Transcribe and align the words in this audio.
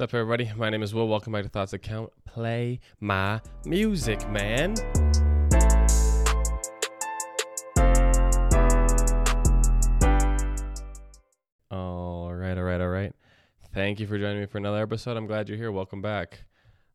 What's 0.00 0.14
up, 0.14 0.18
everybody? 0.18 0.50
My 0.56 0.70
name 0.70 0.82
is 0.82 0.94
Will. 0.94 1.06
Welcome 1.06 1.34
back 1.34 1.42
to 1.42 1.50
Thoughts 1.50 1.72
That 1.72 1.80
Count. 1.80 2.10
Play 2.24 2.80
my 3.00 3.38
music, 3.66 4.26
man. 4.30 4.74
All 11.70 12.32
right, 12.32 12.56
all 12.56 12.62
right, 12.62 12.80
all 12.80 12.88
right. 12.88 13.12
Thank 13.74 14.00
you 14.00 14.06
for 14.06 14.18
joining 14.18 14.40
me 14.40 14.46
for 14.46 14.56
another 14.56 14.80
episode. 14.80 15.18
I'm 15.18 15.26
glad 15.26 15.50
you're 15.50 15.58
here. 15.58 15.70
Welcome 15.70 16.00
back. 16.00 16.44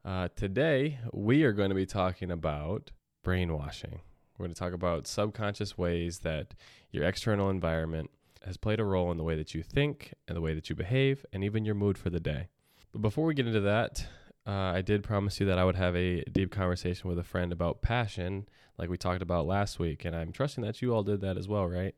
Uh, 0.04 0.30
today, 0.36 0.98
we 1.14 1.44
are 1.44 1.54
going 1.54 1.70
to 1.70 1.76
be 1.76 1.86
talking 1.86 2.32
about 2.32 2.90
brainwashing. 3.24 4.02
We're 4.36 4.46
going 4.46 4.56
to 4.56 4.60
talk 4.60 4.74
about 4.74 5.06
subconscious 5.06 5.78
ways 5.78 6.22
that 6.22 6.56
your 6.90 7.04
external 7.04 7.52
environment 7.52 8.10
has 8.48 8.58
played 8.58 8.80
a 8.80 8.84
role 8.84 9.12
in 9.12 9.20
the 9.20 9.24
way 9.24 9.36
that 9.36 9.54
you 9.54 9.62
think 9.62 10.16
and 10.28 10.36
the 10.36 10.42
way 10.42 10.56
that 10.56 10.72
you 10.72 10.76
behave 10.76 11.24
and 11.32 11.44
even 11.44 11.66
your 11.66 11.76
mood 11.76 12.00
for 12.00 12.10
the 12.10 12.20
day. 12.20 12.50
But 12.96 13.02
before 13.02 13.26
we 13.26 13.34
get 13.34 13.46
into 13.46 13.60
that, 13.60 14.08
uh, 14.48 14.52
I 14.52 14.82
did 14.82 15.04
promise 15.04 15.42
you 15.42 15.46
that 15.48 15.60
I 15.60 15.66
would 15.66 15.76
have 15.76 15.98
a 15.98 16.24
deep 16.32 16.50
conversation 16.50 17.10
with 17.10 17.20
a 17.20 17.26
friend 17.26 17.52
about 17.52 17.82
passion, 17.82 18.48
like 18.78 18.90
we 18.90 18.96
talked 18.96 19.22
about 19.22 19.46
last 19.46 19.80
week. 19.80 20.06
And 20.06 20.16
I'm 20.16 20.32
trusting 20.32 20.64
that 20.64 20.82
you 20.82 20.96
all 20.96 21.04
did 21.04 21.20
that 21.20 21.38
as 21.38 21.46
well, 21.46 21.68
right? 21.68 21.94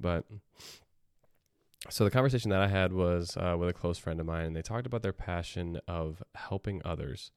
But 0.00 0.24
so 1.90 2.04
the 2.04 2.10
conversation 2.10 2.50
that 2.52 2.62
I 2.62 2.68
had 2.68 2.94
was 2.94 3.36
uh, 3.36 3.54
with 3.58 3.68
a 3.68 3.74
close 3.74 3.98
friend 3.98 4.18
of 4.18 4.24
mine, 4.24 4.46
and 4.46 4.56
they 4.56 4.62
talked 4.62 4.86
about 4.86 5.02
their 5.02 5.12
passion 5.12 5.78
of 5.86 6.22
helping 6.34 6.80
others. 6.86 7.32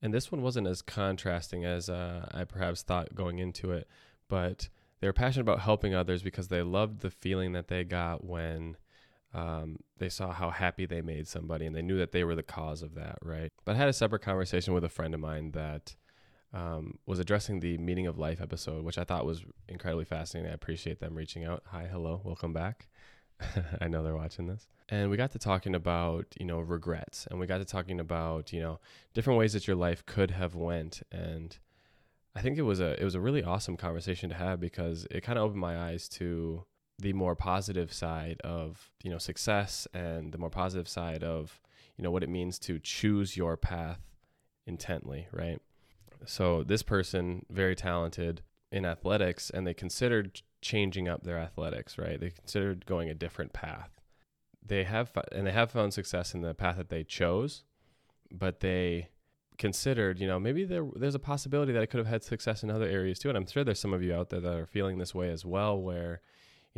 And 0.00 0.14
this 0.14 0.30
one 0.30 0.40
wasn't 0.40 0.68
as 0.68 0.80
contrasting 0.80 1.64
as 1.64 1.90
uh, 1.90 2.28
I 2.32 2.44
perhaps 2.44 2.82
thought 2.82 3.16
going 3.16 3.40
into 3.40 3.72
it, 3.72 3.88
but 4.28 4.68
they 5.00 5.08
were 5.08 5.12
passionate 5.12 5.42
about 5.42 5.62
helping 5.62 5.92
others 5.92 6.22
because 6.22 6.46
they 6.46 6.62
loved 6.62 7.00
the 7.00 7.10
feeling 7.10 7.50
that 7.54 7.66
they 7.66 7.82
got 7.82 8.24
when 8.24 8.76
um, 9.34 9.76
they 9.98 10.08
saw 10.08 10.32
how 10.32 10.50
happy 10.50 10.86
they 10.86 11.02
made 11.02 11.28
somebody 11.28 11.66
and 11.66 11.74
they 11.74 11.82
knew 11.82 11.98
that 11.98 12.12
they 12.12 12.24
were 12.24 12.34
the 12.34 12.42
cause 12.42 12.82
of 12.82 12.94
that, 12.94 13.18
right? 13.22 13.52
But 13.64 13.74
I 13.74 13.78
had 13.78 13.88
a 13.88 13.92
separate 13.92 14.22
conversation 14.22 14.74
with 14.74 14.84
a 14.84 14.88
friend 14.88 15.14
of 15.14 15.20
mine 15.20 15.52
that 15.52 15.96
um, 16.52 16.98
was 17.06 17.18
addressing 17.18 17.60
the 17.60 17.76
meaning 17.78 18.06
of 18.06 18.18
life 18.18 18.40
episode, 18.40 18.84
which 18.84 18.96
I 18.98 19.04
thought 19.04 19.26
was 19.26 19.42
incredibly 19.68 20.06
fascinating. 20.06 20.50
I 20.50 20.54
appreciate 20.54 21.00
them 21.00 21.14
reaching 21.14 21.44
out. 21.44 21.62
Hi, 21.66 21.86
hello, 21.90 22.22
welcome 22.24 22.52
back. 22.52 22.88
I 23.80 23.88
know 23.88 24.02
they're 24.02 24.16
watching 24.16 24.46
this. 24.46 24.66
And 24.88 25.10
we 25.10 25.18
got 25.18 25.32
to 25.32 25.38
talking 25.38 25.74
about, 25.74 26.26
you 26.40 26.46
know, 26.46 26.60
regrets 26.60 27.26
and 27.30 27.38
we 27.38 27.46
got 27.46 27.58
to 27.58 27.66
talking 27.66 28.00
about, 28.00 28.52
you 28.52 28.60
know, 28.60 28.80
different 29.12 29.38
ways 29.38 29.52
that 29.52 29.66
your 29.66 29.76
life 29.76 30.06
could 30.06 30.30
have 30.30 30.54
went 30.54 31.02
and 31.12 31.58
I 32.38 32.40
think 32.40 32.56
it 32.56 32.62
was 32.62 32.78
a 32.78 33.00
it 33.00 33.04
was 33.04 33.16
a 33.16 33.20
really 33.20 33.42
awesome 33.42 33.76
conversation 33.76 34.28
to 34.28 34.36
have 34.36 34.60
because 34.60 35.08
it 35.10 35.22
kind 35.22 35.38
of 35.38 35.44
opened 35.44 35.60
my 35.60 35.76
eyes 35.76 36.08
to 36.10 36.64
the 36.98 37.12
more 37.12 37.36
positive 37.36 37.92
side 37.92 38.40
of, 38.42 38.90
you 39.02 39.10
know, 39.10 39.18
success 39.18 39.86
and 39.94 40.32
the 40.32 40.38
more 40.38 40.50
positive 40.50 40.88
side 40.88 41.22
of, 41.22 41.60
you 41.96 42.02
know, 42.02 42.10
what 42.10 42.22
it 42.22 42.28
means 42.28 42.58
to 42.58 42.78
choose 42.78 43.36
your 43.36 43.56
path 43.56 44.00
intently, 44.66 45.28
right? 45.32 45.60
So 46.26 46.64
this 46.64 46.82
person 46.82 47.46
very 47.50 47.76
talented 47.76 48.42
in 48.72 48.84
athletics 48.84 49.50
and 49.50 49.66
they 49.66 49.74
considered 49.74 50.42
changing 50.60 51.08
up 51.08 51.22
their 51.22 51.38
athletics, 51.38 51.96
right? 51.98 52.20
They 52.20 52.30
considered 52.30 52.86
going 52.86 53.08
a 53.08 53.14
different 53.14 53.52
path. 53.52 53.90
They 54.64 54.84
have 54.84 55.10
and 55.32 55.46
they 55.46 55.52
have 55.52 55.70
found 55.70 55.94
success 55.94 56.34
in 56.34 56.42
the 56.42 56.54
path 56.54 56.76
that 56.76 56.90
they 56.90 57.04
chose, 57.04 57.64
but 58.30 58.60
they 58.60 59.08
considered, 59.56 60.20
you 60.20 60.26
know, 60.26 60.38
maybe 60.38 60.64
there 60.64 60.84
there's 60.94 61.14
a 61.14 61.20
possibility 61.20 61.72
that 61.72 61.82
I 61.82 61.86
could 61.86 61.98
have 61.98 62.06
had 62.06 62.22
success 62.22 62.62
in 62.62 62.70
other 62.70 62.86
areas 62.86 63.18
too. 63.18 63.28
And 63.28 63.38
I'm 63.38 63.46
sure 63.46 63.64
there's 63.64 63.80
some 63.80 63.94
of 63.94 64.02
you 64.02 64.14
out 64.14 64.30
there 64.30 64.40
that 64.40 64.54
are 64.54 64.66
feeling 64.66 64.98
this 64.98 65.14
way 65.14 65.30
as 65.30 65.44
well, 65.44 65.80
where 65.80 66.20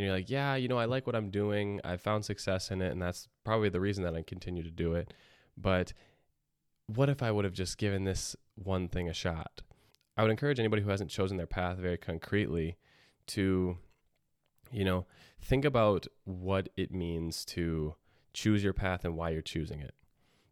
you 0.00 0.06
know, 0.06 0.12
you're 0.12 0.18
like, 0.20 0.30
yeah, 0.30 0.54
you 0.56 0.66
know, 0.66 0.78
I 0.78 0.86
like 0.86 1.06
what 1.06 1.14
I'm 1.14 1.28
doing. 1.30 1.78
I 1.84 1.98
found 1.98 2.24
success 2.24 2.70
in 2.70 2.80
it, 2.80 2.90
and 2.90 3.02
that's 3.02 3.28
probably 3.44 3.68
the 3.68 3.80
reason 3.80 4.02
that 4.04 4.14
I 4.14 4.22
continue 4.22 4.62
to 4.62 4.70
do 4.70 4.94
it. 4.94 5.12
But 5.58 5.92
what 6.86 7.10
if 7.10 7.22
I 7.22 7.30
would 7.30 7.44
have 7.44 7.52
just 7.52 7.76
given 7.76 8.04
this 8.04 8.34
one 8.54 8.88
thing 8.88 9.10
a 9.10 9.12
shot? 9.12 9.60
I 10.16 10.22
would 10.22 10.30
encourage 10.30 10.58
anybody 10.58 10.80
who 10.80 10.88
hasn't 10.88 11.10
chosen 11.10 11.36
their 11.36 11.46
path 11.46 11.76
very 11.76 11.98
concretely 11.98 12.78
to, 13.28 13.76
you 14.72 14.84
know, 14.86 15.04
think 15.38 15.66
about 15.66 16.06
what 16.24 16.70
it 16.78 16.92
means 16.92 17.44
to 17.46 17.94
choose 18.32 18.64
your 18.64 18.72
path 18.72 19.04
and 19.04 19.16
why 19.18 19.30
you're 19.30 19.42
choosing 19.42 19.80
it. 19.80 19.94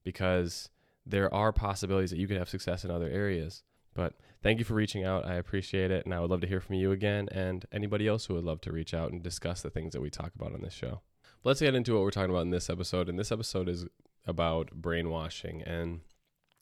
Because 0.04 0.68
there 1.06 1.32
are 1.32 1.54
possibilities 1.54 2.10
that 2.10 2.18
you 2.18 2.28
could 2.28 2.36
have 2.36 2.50
success 2.50 2.84
in 2.84 2.90
other 2.90 3.08
areas. 3.08 3.62
But 3.98 4.14
thank 4.44 4.60
you 4.60 4.64
for 4.64 4.74
reaching 4.74 5.02
out. 5.02 5.26
I 5.26 5.34
appreciate 5.34 5.90
it. 5.90 6.04
And 6.04 6.14
I 6.14 6.20
would 6.20 6.30
love 6.30 6.40
to 6.42 6.46
hear 6.46 6.60
from 6.60 6.76
you 6.76 6.92
again 6.92 7.28
and 7.32 7.66
anybody 7.72 8.06
else 8.06 8.26
who 8.26 8.34
would 8.34 8.44
love 8.44 8.60
to 8.60 8.70
reach 8.70 8.94
out 8.94 9.10
and 9.10 9.24
discuss 9.24 9.60
the 9.60 9.70
things 9.70 9.92
that 9.92 10.00
we 10.00 10.08
talk 10.08 10.30
about 10.36 10.54
on 10.54 10.62
this 10.62 10.72
show. 10.72 11.00
Let's 11.42 11.58
get 11.58 11.74
into 11.74 11.94
what 11.94 12.02
we're 12.04 12.12
talking 12.12 12.30
about 12.30 12.42
in 12.42 12.50
this 12.50 12.70
episode. 12.70 13.08
And 13.08 13.18
this 13.18 13.32
episode 13.32 13.68
is 13.68 13.86
about 14.24 14.70
brainwashing 14.70 15.62
and 15.62 16.02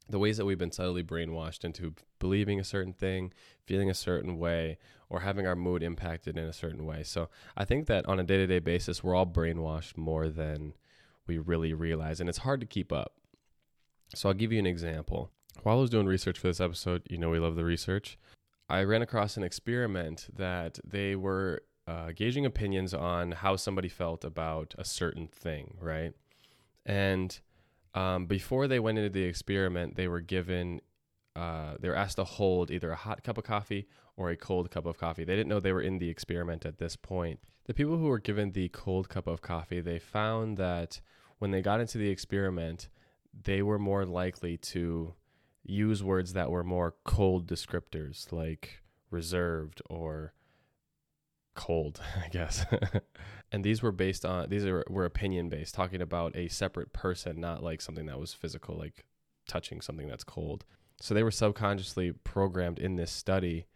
the 0.09 0.19
ways 0.19 0.39
that 0.39 0.47
we've 0.47 0.57
been 0.57 0.73
subtly 0.73 1.05
brainwashed 1.05 1.63
into 1.63 1.93
believing 2.19 2.59
a 2.59 2.65
certain 2.65 2.95
thing, 2.95 3.35
feeling 3.67 3.91
a 3.91 3.95
certain 3.95 4.39
way, 4.39 4.79
or 5.11 5.21
having 5.21 5.47
our 5.47 5.57
mood 5.57 5.83
impacted 5.83 6.39
in 6.39 6.45
a 6.45 6.55
certain 6.55 6.87
way. 6.87 7.03
So 7.03 7.29
I 7.55 7.67
think 7.67 7.87
that 7.89 8.07
on 8.07 8.19
a 8.19 8.25
day 8.25 8.39
to 8.39 8.47
day 8.47 8.61
basis, 8.61 9.05
we're 9.05 9.15
all 9.15 9.27
brainwashed 9.27 9.99
more 9.99 10.31
than 10.31 10.73
we 11.27 11.37
really 11.37 11.75
realize. 11.75 12.19
And 12.19 12.31
it's 12.31 12.39
hard 12.39 12.61
to 12.61 12.67
keep 12.67 12.95
up. 12.95 13.13
So 14.15 14.31
I'll 14.31 14.35
give 14.35 14.53
you 14.53 14.59
an 14.59 14.67
example. 14.67 15.33
While 15.63 15.79
I 15.79 15.81
was 15.81 15.91
doing 15.91 16.07
research 16.07 16.39
for 16.39 16.47
this 16.49 16.61
episode, 16.61 17.03
you 17.09 17.19
know 17.19 17.31
we 17.31 17.39
love 17.39 17.57
the 17.57 17.65
research, 17.65 18.19
I 18.69 18.83
ran 18.83 19.03
across 19.03 19.37
an 19.37 19.43
experiment 19.43 20.29
that 20.37 20.79
they 20.85 21.17
were 21.17 21.63
uh, 21.87 22.13
gauging 22.15 22.47
opinions 22.47 22.93
on 22.93 23.33
how 23.33 23.57
somebody 23.57 23.89
felt 23.89 24.25
about 24.25 24.75
a 24.79 24.85
certain 24.85 25.29
thing, 25.29 25.77
right? 25.81 26.13
And 26.85 27.39
um, 27.95 28.27
before 28.27 28.69
they 28.69 28.81
went 28.81 28.99
into 28.99 29.11
the 29.11 29.23
experiment, 29.23 29.97
they 29.97 30.09
were 30.09 30.21
given, 30.21 30.81
uh, 31.35 31.75
they 31.81 31.89
were 31.89 31.97
asked 31.97 32.17
to 32.17 32.25
hold 32.25 32.71
either 32.71 32.91
a 32.91 32.97
hot 32.97 33.23
cup 33.23 33.39
of 33.39 33.45
coffee 33.45 33.87
or 34.17 34.31
a 34.31 34.37
cold 34.37 34.71
cup 34.71 34.87
of 34.87 34.99
coffee. 34.99 35.25
They 35.25 35.37
didn't 35.37 35.49
know 35.49 35.61
they 35.61 35.73
were 35.73 35.83
in 35.83 35.99
the 35.99 36.09
experiment 36.09 36.67
at 36.67 36.79
this 36.79 36.97
point. 36.97 37.41
The 37.67 37.75
people 37.75 37.99
who 37.99 38.07
were 38.07 38.19
given 38.19 38.53
the 38.53 38.69
cold 38.69 39.09
cup 39.09 39.27
of 39.27 39.43
coffee, 39.43 39.81
they 39.81 39.99
found 39.99 40.57
that 40.57 41.01
when 41.39 41.51
they 41.51 41.63
got 41.63 41.81
into 41.81 41.99
the 41.99 42.09
experiment, 42.11 42.89
they 43.45 43.63
were 43.63 43.79
more 43.79 44.05
likely 44.05 44.57
to 44.57 45.15
use 45.69 46.03
words 46.03 46.33
that 46.33 46.51
were 46.51 46.65
more 46.65 46.95
cold 47.05 47.47
descriptors 47.47 48.33
like 48.33 48.83
reserved 49.11 49.83
or 49.89 50.33
cold, 51.55 52.01
I 52.25 52.29
guess. 52.29 52.65
and 53.53 53.65
these 53.65 53.83
were 53.83 53.93
based 53.93 54.25
on 54.25 54.49
these 54.49 54.65
are 54.65 54.85
were 54.89 55.05
opinion 55.05 55.49
based, 55.49 55.75
talking 55.75 56.01
about 56.01 56.37
a 56.37 56.49
separate 56.49 56.93
person, 56.93 57.41
not 57.41 57.63
like 57.63 57.81
something 57.81 58.07
that 58.07 58.21
was 58.21 58.33
physical, 58.33 58.77
like 58.77 59.05
touching 59.49 59.81
something 59.81 60.09
that's 60.09 60.25
cold. 60.25 60.65
So 61.01 61.15
they 61.15 61.23
were 61.23 61.31
subconsciously 61.31 62.13
programmed 62.13 62.79
in 62.79 62.97
this 62.97 63.11
study 63.11 63.67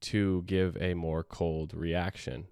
to 0.00 0.42
give 0.46 0.76
a 0.80 0.94
more 0.94 1.22
cold 1.22 1.74
reaction. 1.74 2.46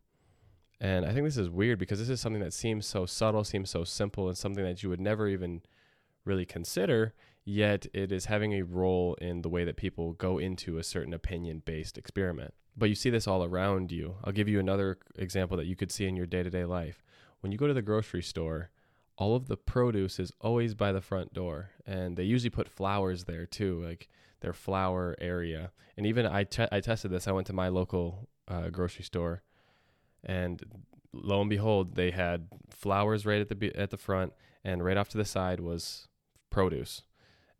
And 0.80 1.06
I 1.06 1.12
think 1.12 1.24
this 1.24 1.38
is 1.38 1.48
weird 1.48 1.78
because 1.78 1.98
this 1.98 2.10
is 2.10 2.20
something 2.20 2.42
that 2.42 2.52
seems 2.52 2.86
so 2.86 3.06
subtle, 3.06 3.44
seems 3.44 3.70
so 3.70 3.84
simple, 3.84 4.28
and 4.28 4.36
something 4.36 4.64
that 4.64 4.82
you 4.82 4.90
would 4.90 5.00
never 5.00 5.26
even 5.28 5.62
really 6.26 6.44
consider, 6.44 7.14
yet 7.46 7.86
it 7.94 8.10
is 8.10 8.26
having 8.26 8.52
a 8.54 8.62
role 8.62 9.14
in 9.20 9.40
the 9.40 9.48
way 9.48 9.64
that 9.64 9.76
people 9.76 10.12
go 10.14 10.36
into 10.36 10.76
a 10.76 10.82
certain 10.84 11.14
opinion 11.14 11.62
based 11.64 11.96
experiment. 11.96 12.52
But 12.76 12.88
you 12.90 12.94
see 12.94 13.08
this 13.08 13.28
all 13.28 13.42
around 13.42 13.90
you. 13.90 14.16
I'll 14.24 14.32
give 14.32 14.48
you 14.48 14.58
another 14.58 14.98
example 15.14 15.56
that 15.56 15.66
you 15.66 15.76
could 15.76 15.92
see 15.92 16.06
in 16.06 16.16
your 16.16 16.26
day 16.26 16.42
to 16.42 16.50
day 16.50 16.64
life. 16.64 17.02
When 17.40 17.52
you 17.52 17.56
go 17.56 17.68
to 17.68 17.72
the 17.72 17.82
grocery 17.82 18.22
store, 18.22 18.70
all 19.16 19.36
of 19.36 19.46
the 19.46 19.56
produce 19.56 20.18
is 20.18 20.32
always 20.40 20.74
by 20.74 20.92
the 20.92 21.00
front 21.00 21.32
door, 21.32 21.70
and 21.86 22.16
they 22.16 22.24
usually 22.24 22.50
put 22.50 22.68
flowers 22.68 23.24
there 23.24 23.46
too, 23.46 23.82
like 23.82 24.08
their 24.40 24.52
flower 24.52 25.16
area. 25.20 25.70
And 25.96 26.04
even 26.04 26.26
I, 26.26 26.46
I 26.72 26.80
tested 26.80 27.10
this. 27.10 27.28
I 27.28 27.32
went 27.32 27.46
to 27.46 27.54
my 27.54 27.68
local 27.68 28.28
uh, 28.48 28.68
grocery 28.68 29.04
store, 29.04 29.42
and 30.24 30.62
lo 31.12 31.40
and 31.40 31.48
behold, 31.48 31.94
they 31.94 32.10
had 32.10 32.48
flowers 32.70 33.24
right 33.24 33.40
at 33.40 33.48
the 33.48 33.72
at 33.76 33.90
the 33.90 33.96
front, 33.96 34.32
and 34.64 34.84
right 34.84 34.96
off 34.96 35.08
to 35.10 35.16
the 35.16 35.24
side 35.24 35.60
was 35.60 36.08
produce. 36.50 37.02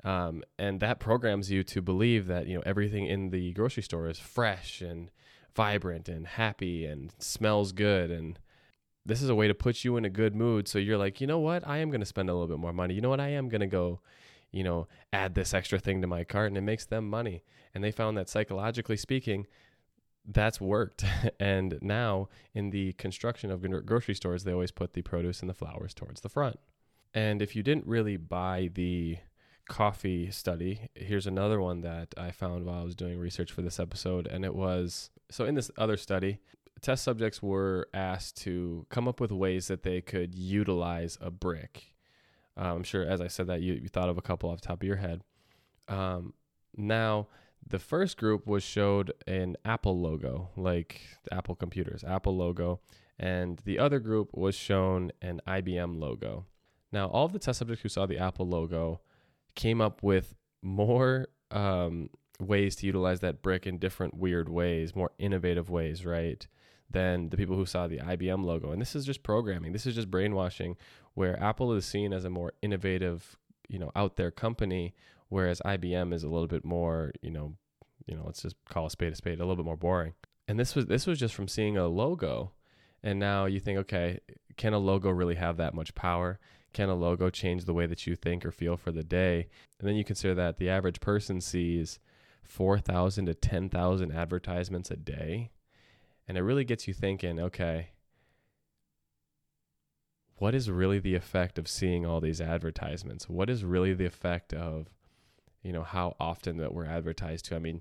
Um, 0.05 0.43
and 0.59 0.81
that 0.81 1.01
programs 1.01 1.51
you 1.51 1.65
to 1.65 1.83
believe 1.83 2.27
that 2.27 2.47
you 2.47 2.57
know 2.57 2.63
everything 2.65 3.07
in 3.07 3.31
the 3.31 3.53
grocery 3.53 3.83
store 3.83 4.09
is 4.09 4.19
fresh 4.19 4.81
and 4.81 5.11
vibrant 5.55 6.09
and 6.09 6.27
happy 6.27 6.85
and 6.85 7.13
smells 7.19 7.73
good. 7.73 8.11
And 8.11 8.39
this 9.05 9.23
is 9.23 9.29
a 9.29 9.35
way 9.35 9.49
to 9.49 9.55
put 9.55 9.85
you 9.85 9.97
in 9.97 10.05
a 10.05 10.11
good 10.11 10.35
mood. 10.35 10.69
So 10.69 10.79
you're 10.79 10.99
like 10.99 11.21
you 11.21 11.27
know 11.27 11.39
what? 11.39 11.67
I 11.67 11.79
am 11.79 11.91
going 11.91 12.01
to 12.01 12.07
spend 12.07 12.31
a 12.31 12.33
little 12.35 12.49
bit 12.49 12.59
more 12.59 12.73
money. 12.73 12.95
You 12.95 13.01
know 13.01 13.11
what? 13.11 13.21
I 13.21 13.29
am 13.29 13.49
going 13.49 13.63
to 13.63 13.67
go 13.67 14.01
you 14.53 14.63
know 14.63 14.87
add 15.13 15.35
this 15.35 15.53
extra 15.53 15.79
thing 15.79 16.01
to 16.03 16.07
my 16.07 16.25
cart 16.25 16.49
and 16.49 16.57
it 16.57 16.63
makes 16.63 16.87
them 16.87 17.09
money. 17.09 17.43
And 17.75 17.83
they 17.83 17.91
found 17.91 18.17
that 18.17 18.29
psychologically 18.29 18.97
speaking 18.97 19.47
that's 20.27 20.61
worked. 20.61 21.05
And 21.41 21.79
now 21.83 22.29
in 22.55 22.71
the 22.71 22.93
construction 22.95 23.51
of 23.51 23.65
grocery 23.87 24.15
stores 24.15 24.45
they 24.45 24.53
always 24.53 24.71
put 24.71 24.95
the 24.95 25.03
produce 25.03 25.41
and 25.41 25.51
the 25.51 25.55
flowers 25.55 25.95
towards 25.95 26.21
the 26.21 26.29
front. 26.29 26.59
And 27.15 27.41
if 27.41 27.57
you 27.57 27.63
didn't 27.63 27.87
really 27.87 28.17
buy 28.17 28.71
the 28.75 29.19
coffee 29.69 30.31
study, 30.31 30.89
here's 30.95 31.27
another 31.27 31.61
one 31.61 31.81
that 31.83 32.15
I 32.17 32.31
found 32.31 32.65
while 32.65 32.81
I 32.81 32.85
was 32.85 32.95
doing 32.95 33.19
research 33.19 33.53
for 33.53 33.63
this 33.63 33.81
episode. 33.81 34.27
And 34.27 34.45
it 34.45 34.55
was 34.55 35.11
so 35.31 35.45
in 35.45 35.55
this 35.55 35.71
other 35.77 35.97
study, 35.97 36.39
test 36.81 37.05
subjects 37.05 37.43
were 37.43 37.89
asked 37.93 38.37
to 38.43 38.87
come 38.91 39.09
up 39.09 39.21
with 39.21 39.33
ways 39.33 39.69
that 39.69 39.83
they 39.83 40.01
could 40.01 40.35
utilize 40.35 41.19
a 41.21 41.31
brick. 41.31 41.95
Uh, 42.59 42.75
I'm 42.75 42.85
sure, 42.85 43.05
as 43.05 43.21
I 43.21 43.29
said 43.29 43.49
that, 43.49 43.61
you, 43.61 43.75
you 43.75 43.89
thought 43.89 44.09
of 44.09 44.19
a 44.19 44.23
couple 44.23 44.51
off 44.51 44.61
the 44.61 44.69
top 44.69 44.83
of 44.83 44.87
your 44.87 44.97
head. 44.97 45.23
Um, 45.89 46.33
now, 46.77 47.29
the 47.67 47.79
first 47.79 48.17
group 48.17 48.47
was 48.47 48.63
showed 48.63 49.13
an 49.27 49.57
Apple 49.65 50.01
logo, 50.01 50.51
like 50.57 51.01
Apple 51.33 51.55
computers, 51.55 52.05
Apple 52.05 52.37
logo, 52.37 52.81
and 53.19 53.61
the 53.65 53.79
other 53.79 53.99
group 53.99 54.31
was 54.33 54.55
shown 54.55 55.11
an 55.21 55.41
IBM 55.47 55.99
logo. 55.99 56.47
Now, 56.93 57.09
all 57.09 57.27
of 57.27 57.33
the 57.33 57.39
test 57.39 57.59
subjects 57.59 57.83
who 57.83 57.89
saw 57.89 58.07
the 58.07 58.19
Apple 58.19 58.47
logo 58.47 59.01
came 59.57 59.81
up 59.81 60.03
with 60.03 60.35
more 60.63 61.27
um, 61.51 62.11
ways 62.39 62.77
to 62.77 62.87
utilize 62.87 63.21
that 63.21 63.43
brick 63.43 63.67
in 63.67 63.79
different 63.79 64.15
weird 64.15 64.49
ways, 64.49 64.95
more 64.95 65.11
innovative 65.19 65.69
ways, 65.69 66.05
right? 66.07 66.47
Than 66.89 67.31
the 67.31 67.37
people 67.37 67.57
who 67.57 67.67
saw 67.67 67.89
the 67.89 67.99
IBM 67.99 68.45
logo. 68.45 68.71
And 68.71 68.81
this 68.81 68.95
is 68.95 69.05
just 69.05 69.25
programming. 69.25 69.73
This 69.73 69.87
is 69.87 69.95
just 69.95 70.11
brainwashing 70.11 70.77
where 71.15 71.43
Apple 71.43 71.73
is 71.73 71.85
seen 71.85 72.13
as 72.13 72.25
a 72.25 72.31
more 72.31 72.53
innovative, 72.63 73.37
you 73.69 73.79
know, 73.79 73.91
out 73.97 74.17
there 74.17 74.31
company, 74.31 74.95
whereas 75.29 75.61
IBM 75.65 76.13
is 76.13 76.23
a 76.23 76.29
little 76.29 76.47
bit 76.47 76.65
more, 76.65 77.13
you 77.23 77.31
know, 77.31 77.55
you 78.07 78.15
know, 78.15 78.23
let's 78.25 78.43
just 78.43 78.55
call 78.69 78.87
a 78.87 78.91
spade 78.91 79.13
a 79.13 79.17
spade, 79.17 79.41
a 79.41 79.43
little 79.43 79.57
bit 79.57 79.65
more 79.65 79.77
boring. 79.77 80.13
And 80.47 80.61
this 80.61 80.77
was 80.77 80.87
this 80.87 81.07
was 81.07 81.19
just 81.19 81.35
from 81.35 81.49
seeing 81.49 81.77
a 81.77 81.89
logo. 81.89 82.53
And 83.03 83.19
now 83.19 83.47
you 83.47 83.59
think, 83.59 83.79
okay, 83.81 84.21
can 84.57 84.73
a 84.73 84.79
logo 84.79 85.11
really 85.11 85.35
have 85.35 85.57
that 85.57 85.75
much 85.75 85.95
power? 85.95 86.39
Can 86.77 86.91
a 86.91 86.95
logo 86.95 87.31
change 87.31 87.65
the 87.65 87.73
way 87.73 87.87
that 87.87 88.07
you 88.07 88.15
think 88.15 88.45
or 88.45 88.51
feel 88.51 88.77
for 88.77 88.93
the 88.93 89.03
day? 89.03 89.49
And 89.81 89.89
then 89.89 89.97
you 89.97 90.05
consider 90.05 90.35
that 90.35 90.59
the 90.59 90.69
average 90.69 91.01
person 91.01 91.41
sees 91.41 91.99
4,000 92.43 93.25
to 93.25 93.33
10,000 93.33 94.13
advertisements 94.13 94.91
a 94.91 94.97
day. 94.97 95.53
And 96.29 96.37
it 96.37 96.43
really 96.43 96.65
gets 96.65 96.87
you 96.87 96.93
thinking, 96.93 97.41
okay, 97.41 97.93
what 100.37 100.55
is 100.55 100.71
really 100.71 100.99
the 100.99 101.15
effect 101.15 101.59
of 101.59 101.67
seeing 101.67 102.05
all 102.05 102.21
these 102.21 102.43
advertisements? 102.43 103.27
What 103.27 103.49
is 103.49 103.65
really 103.65 103.95
the 103.95 104.05
effect 104.05 104.53
of, 104.53 104.89
you 105.63 105.73
know, 105.73 105.83
how 105.83 106.15
often 106.21 106.59
that 106.59 106.75
we're 106.75 106.85
advertised 106.85 107.47
to? 107.47 107.57
I 107.57 107.59
mean, 107.59 107.81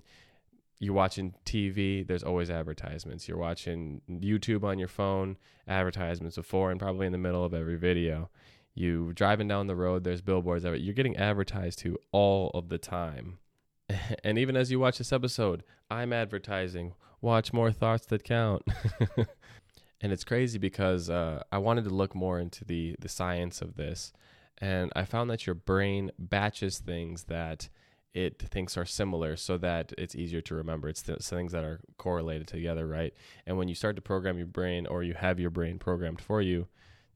you're 0.78 0.94
watching 0.94 1.34
TV, 1.44 2.06
there's 2.06 2.22
always 2.22 2.48
advertisements. 2.48 3.28
You're 3.28 3.36
watching 3.36 4.00
YouTube 4.08 4.64
on 4.64 4.78
your 4.78 4.88
phone, 4.88 5.36
advertisements 5.68 6.36
before 6.36 6.70
and 6.70 6.80
probably 6.80 7.04
in 7.04 7.12
the 7.12 7.18
middle 7.18 7.44
of 7.44 7.52
every 7.52 7.76
video. 7.76 8.30
You 8.76 9.14
driving 9.14 9.48
down 9.48 9.66
the 9.66 9.74
road, 9.74 10.04
there's 10.04 10.20
billboards. 10.20 10.64
You're 10.64 10.94
getting 10.94 11.16
advertised 11.16 11.78
to 11.80 11.98
all 12.12 12.50
of 12.54 12.68
the 12.68 12.78
time. 12.78 13.38
And 14.24 14.36
even 14.36 14.56
as 14.56 14.70
you 14.70 14.80
watch 14.80 14.98
this 14.98 15.12
episode, 15.12 15.62
I'm 15.90 16.12
advertising. 16.12 16.94
Watch 17.20 17.52
more 17.52 17.70
thoughts 17.70 18.04
that 18.06 18.24
count. 18.24 18.62
and 20.00 20.12
it's 20.12 20.24
crazy 20.24 20.58
because 20.58 21.08
uh, 21.08 21.44
I 21.52 21.58
wanted 21.58 21.84
to 21.84 21.90
look 21.90 22.14
more 22.14 22.38
into 22.40 22.64
the 22.64 22.96
the 22.98 23.08
science 23.08 23.62
of 23.62 23.76
this, 23.76 24.12
and 24.58 24.92
I 24.96 25.04
found 25.04 25.30
that 25.30 25.46
your 25.46 25.54
brain 25.54 26.10
batches 26.18 26.78
things 26.78 27.24
that 27.24 27.68
it 28.12 28.40
thinks 28.40 28.76
are 28.76 28.84
similar 28.84 29.36
so 29.36 29.56
that 29.58 29.92
it's 29.96 30.16
easier 30.16 30.40
to 30.42 30.54
remember. 30.54 30.88
It's 30.88 31.02
th- 31.02 31.20
things 31.20 31.52
that 31.52 31.64
are 31.64 31.80
correlated 31.96 32.48
together, 32.48 32.86
right? 32.86 33.14
And 33.46 33.56
when 33.56 33.68
you 33.68 33.74
start 33.74 33.94
to 33.96 34.02
program 34.02 34.36
your 34.36 34.48
brain, 34.48 34.86
or 34.86 35.02
you 35.02 35.14
have 35.14 35.38
your 35.38 35.50
brain 35.50 35.78
programmed 35.78 36.20
for 36.20 36.42
you 36.42 36.66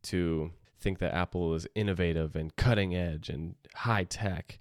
to 0.04 0.52
think 0.80 0.98
that 0.98 1.14
Apple 1.14 1.54
is 1.54 1.66
innovative 1.74 2.34
and 2.36 2.54
cutting 2.56 2.94
edge 2.94 3.28
and 3.28 3.54
high 3.74 4.04
tech, 4.04 4.58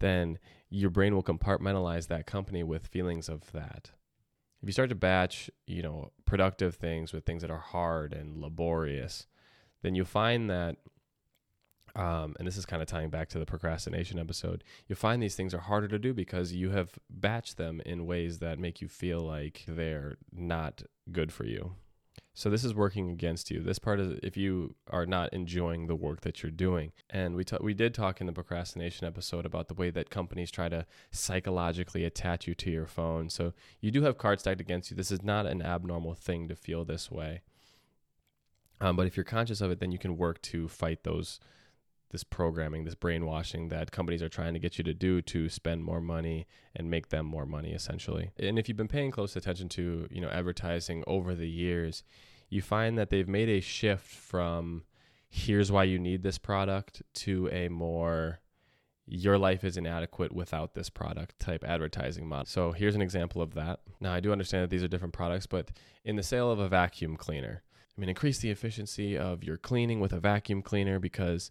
then 0.00 0.38
your 0.68 0.90
brain 0.90 1.14
will 1.14 1.22
compartmentalize 1.22 2.08
that 2.08 2.26
company 2.26 2.62
with 2.62 2.86
feelings 2.86 3.28
of 3.28 3.52
that. 3.52 3.90
If 4.62 4.68
you 4.68 4.72
start 4.72 4.88
to 4.88 4.94
batch, 4.94 5.50
you 5.66 5.82
know, 5.82 6.12
productive 6.24 6.74
things 6.74 7.12
with 7.12 7.24
things 7.24 7.42
that 7.42 7.50
are 7.50 7.58
hard 7.58 8.12
and 8.12 8.40
laborious, 8.40 9.26
then 9.82 9.94
you 9.94 10.04
find 10.04 10.50
that 10.50 10.76
um, 11.96 12.36
and 12.38 12.46
this 12.46 12.58
is 12.58 12.66
kind 12.66 12.82
of 12.82 12.88
tying 12.88 13.08
back 13.08 13.30
to 13.30 13.38
the 13.38 13.46
procrastination 13.46 14.18
episode, 14.18 14.62
you 14.86 14.94
find 14.94 15.22
these 15.22 15.34
things 15.34 15.54
are 15.54 15.60
harder 15.60 15.88
to 15.88 15.98
do 15.98 16.12
because 16.12 16.52
you 16.52 16.70
have 16.70 16.98
batched 17.18 17.54
them 17.54 17.80
in 17.86 18.04
ways 18.04 18.38
that 18.40 18.58
make 18.58 18.82
you 18.82 18.88
feel 18.88 19.20
like 19.20 19.64
they're 19.66 20.18
not 20.30 20.82
good 21.10 21.32
for 21.32 21.44
you. 21.44 21.72
So 22.38 22.50
this 22.50 22.64
is 22.64 22.74
working 22.74 23.08
against 23.08 23.50
you. 23.50 23.62
This 23.62 23.78
part 23.78 23.98
is 23.98 24.20
if 24.22 24.36
you 24.36 24.74
are 24.90 25.06
not 25.06 25.32
enjoying 25.32 25.86
the 25.86 25.96
work 25.96 26.20
that 26.20 26.42
you're 26.42 26.52
doing. 26.52 26.92
And 27.08 27.34
we 27.34 27.44
we 27.62 27.72
did 27.72 27.94
talk 27.94 28.20
in 28.20 28.26
the 28.26 28.32
procrastination 28.34 29.06
episode 29.06 29.46
about 29.46 29.68
the 29.68 29.74
way 29.74 29.88
that 29.88 30.10
companies 30.10 30.50
try 30.50 30.68
to 30.68 30.84
psychologically 31.10 32.04
attach 32.04 32.46
you 32.46 32.54
to 32.54 32.70
your 32.70 32.86
phone. 32.86 33.30
So 33.30 33.54
you 33.80 33.90
do 33.90 34.02
have 34.02 34.18
cards 34.18 34.42
stacked 34.42 34.60
against 34.60 34.90
you. 34.90 34.98
This 34.98 35.10
is 35.10 35.22
not 35.22 35.46
an 35.46 35.62
abnormal 35.62 36.12
thing 36.12 36.46
to 36.48 36.54
feel 36.54 36.84
this 36.84 37.10
way. 37.10 37.40
Um, 38.82 38.96
but 38.96 39.06
if 39.06 39.16
you're 39.16 39.24
conscious 39.24 39.62
of 39.62 39.70
it, 39.70 39.80
then 39.80 39.90
you 39.90 39.98
can 39.98 40.18
work 40.18 40.42
to 40.42 40.68
fight 40.68 41.04
those 41.04 41.40
this 42.10 42.24
programming, 42.24 42.84
this 42.84 42.94
brainwashing 42.94 43.68
that 43.68 43.90
companies 43.90 44.22
are 44.22 44.28
trying 44.28 44.54
to 44.54 44.60
get 44.60 44.78
you 44.78 44.84
to 44.84 44.94
do 44.94 45.20
to 45.22 45.48
spend 45.48 45.84
more 45.84 46.00
money 46.00 46.46
and 46.74 46.90
make 46.90 47.08
them 47.08 47.26
more 47.26 47.46
money 47.46 47.72
essentially. 47.72 48.30
And 48.38 48.58
if 48.58 48.68
you've 48.68 48.76
been 48.76 48.88
paying 48.88 49.10
close 49.10 49.36
attention 49.36 49.68
to, 49.70 50.06
you 50.10 50.20
know, 50.20 50.28
advertising 50.28 51.02
over 51.06 51.34
the 51.34 51.48
years, 51.48 52.02
you 52.48 52.62
find 52.62 52.96
that 52.98 53.10
they've 53.10 53.28
made 53.28 53.48
a 53.48 53.60
shift 53.60 54.06
from 54.06 54.84
here's 55.28 55.72
why 55.72 55.84
you 55.84 55.98
need 55.98 56.22
this 56.22 56.38
product 56.38 57.02
to 57.12 57.48
a 57.50 57.68
more 57.68 58.40
your 59.08 59.38
life 59.38 59.62
is 59.62 59.76
inadequate 59.76 60.32
without 60.32 60.74
this 60.74 60.90
product 60.90 61.38
type 61.38 61.62
advertising 61.64 62.26
model. 62.26 62.46
So 62.46 62.72
here's 62.72 62.96
an 62.96 63.02
example 63.02 63.40
of 63.40 63.54
that. 63.54 63.80
Now 64.00 64.12
I 64.12 64.20
do 64.20 64.32
understand 64.32 64.64
that 64.64 64.70
these 64.70 64.82
are 64.82 64.88
different 64.88 65.14
products, 65.14 65.46
but 65.46 65.70
in 66.04 66.16
the 66.16 66.24
sale 66.24 66.50
of 66.50 66.58
a 66.58 66.68
vacuum 66.68 67.16
cleaner, 67.16 67.62
I 67.96 68.00
mean 68.00 68.08
increase 68.08 68.38
the 68.38 68.50
efficiency 68.50 69.16
of 69.16 69.44
your 69.44 69.56
cleaning 69.56 70.00
with 70.00 70.12
a 70.12 70.20
vacuum 70.20 70.60
cleaner 70.60 70.98
because 70.98 71.50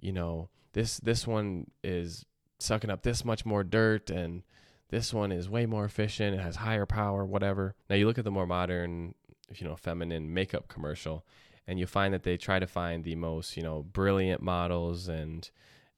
you 0.00 0.12
know, 0.12 0.48
this 0.72 0.98
this 0.98 1.26
one 1.26 1.70
is 1.82 2.24
sucking 2.58 2.90
up 2.90 3.02
this 3.02 3.24
much 3.24 3.44
more 3.46 3.64
dirt 3.64 4.10
and 4.10 4.42
this 4.90 5.12
one 5.12 5.30
is 5.32 5.48
way 5.48 5.66
more 5.66 5.84
efficient, 5.84 6.34
it 6.34 6.40
has 6.40 6.56
higher 6.56 6.86
power, 6.86 7.24
whatever. 7.24 7.74
Now 7.90 7.96
you 7.96 8.06
look 8.06 8.18
at 8.18 8.24
the 8.24 8.30
more 8.30 8.46
modern, 8.46 9.14
you 9.54 9.66
know, 9.66 9.76
feminine 9.76 10.32
makeup 10.32 10.68
commercial 10.68 11.24
and 11.66 11.78
you 11.78 11.86
find 11.86 12.14
that 12.14 12.22
they 12.22 12.36
try 12.36 12.58
to 12.58 12.66
find 12.66 13.04
the 13.04 13.14
most, 13.14 13.56
you 13.56 13.62
know, 13.62 13.82
brilliant 13.82 14.42
models 14.42 15.08
and 15.08 15.50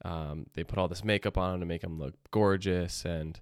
um, 0.04 0.46
they 0.54 0.64
put 0.64 0.78
all 0.78 0.88
this 0.88 1.04
makeup 1.04 1.38
on 1.38 1.52
them 1.52 1.60
to 1.60 1.66
make 1.66 1.82
them 1.82 1.98
look 1.98 2.14
gorgeous 2.30 3.04
and 3.04 3.40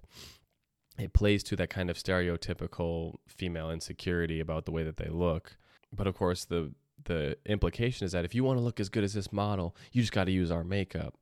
it 0.99 1.13
plays 1.13 1.43
to 1.43 1.55
that 1.55 1.69
kind 1.69 1.89
of 1.89 1.97
stereotypical 1.97 3.15
female 3.27 3.71
insecurity 3.71 4.39
about 4.39 4.65
the 4.65 4.71
way 4.71 4.83
that 4.83 4.97
they 4.97 5.09
look. 5.09 5.57
But 5.95 6.05
of 6.05 6.15
course, 6.15 6.45
the 6.45 6.73
the 7.05 7.37
implication 7.45 8.05
is 8.05 8.11
that 8.11 8.25
if 8.25 8.35
you 8.35 8.43
want 8.43 8.57
to 8.57 8.63
look 8.63 8.79
as 8.79 8.89
good 8.89 9.03
as 9.03 9.13
this 9.13 9.31
model, 9.31 9.75
you 9.91 10.01
just 10.01 10.13
got 10.13 10.25
to 10.25 10.31
use 10.31 10.51
our 10.51 10.63
makeup. 10.63 11.15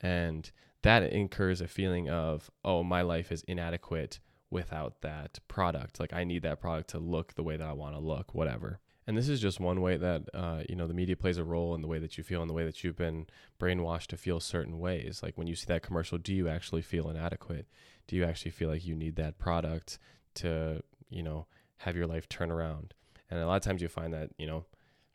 And 0.00 0.50
that 0.82 1.02
incurs 1.04 1.60
a 1.60 1.68
feeling 1.68 2.10
of, 2.10 2.50
oh, 2.64 2.82
my 2.82 3.02
life 3.02 3.30
is 3.30 3.42
inadequate 3.46 4.18
without 4.50 5.00
that 5.00 5.38
product. 5.48 5.98
Like 5.98 6.12
I 6.12 6.24
need 6.24 6.42
that 6.42 6.60
product 6.60 6.90
to 6.90 6.98
look 6.98 7.34
the 7.34 7.42
way 7.42 7.56
that 7.56 7.66
I 7.66 7.72
want 7.72 7.94
to 7.94 8.00
look, 8.00 8.34
whatever. 8.34 8.80
And 9.06 9.16
this 9.16 9.28
is 9.28 9.40
just 9.40 9.58
one 9.58 9.80
way 9.80 9.96
that 9.96 10.22
uh, 10.32 10.62
you 10.68 10.76
know 10.76 10.86
the 10.86 10.94
media 10.94 11.16
plays 11.16 11.38
a 11.38 11.44
role 11.44 11.74
in 11.74 11.80
the 11.80 11.88
way 11.88 11.98
that 11.98 12.16
you 12.16 12.22
feel 12.22 12.40
and 12.40 12.48
the 12.48 12.54
way 12.54 12.64
that 12.64 12.84
you've 12.84 12.96
been 12.96 13.26
brainwashed 13.58 14.06
to 14.08 14.16
feel 14.16 14.38
certain 14.38 14.78
ways. 14.78 15.20
Like 15.22 15.36
when 15.36 15.48
you 15.48 15.56
see 15.56 15.66
that 15.66 15.82
commercial, 15.82 16.18
do 16.18 16.32
you 16.32 16.48
actually 16.48 16.82
feel 16.82 17.10
inadequate? 17.10 17.66
Do 18.06 18.14
you 18.14 18.24
actually 18.24 18.52
feel 18.52 18.68
like 18.68 18.86
you 18.86 18.94
need 18.94 19.16
that 19.16 19.38
product 19.38 19.98
to 20.34 20.82
you 21.10 21.22
know 21.22 21.46
have 21.78 21.96
your 21.96 22.06
life 22.06 22.28
turn 22.28 22.52
around? 22.52 22.94
And 23.28 23.40
a 23.40 23.46
lot 23.46 23.56
of 23.56 23.62
times 23.62 23.82
you 23.82 23.88
find 23.88 24.12
that 24.12 24.30
you 24.38 24.46
know 24.46 24.66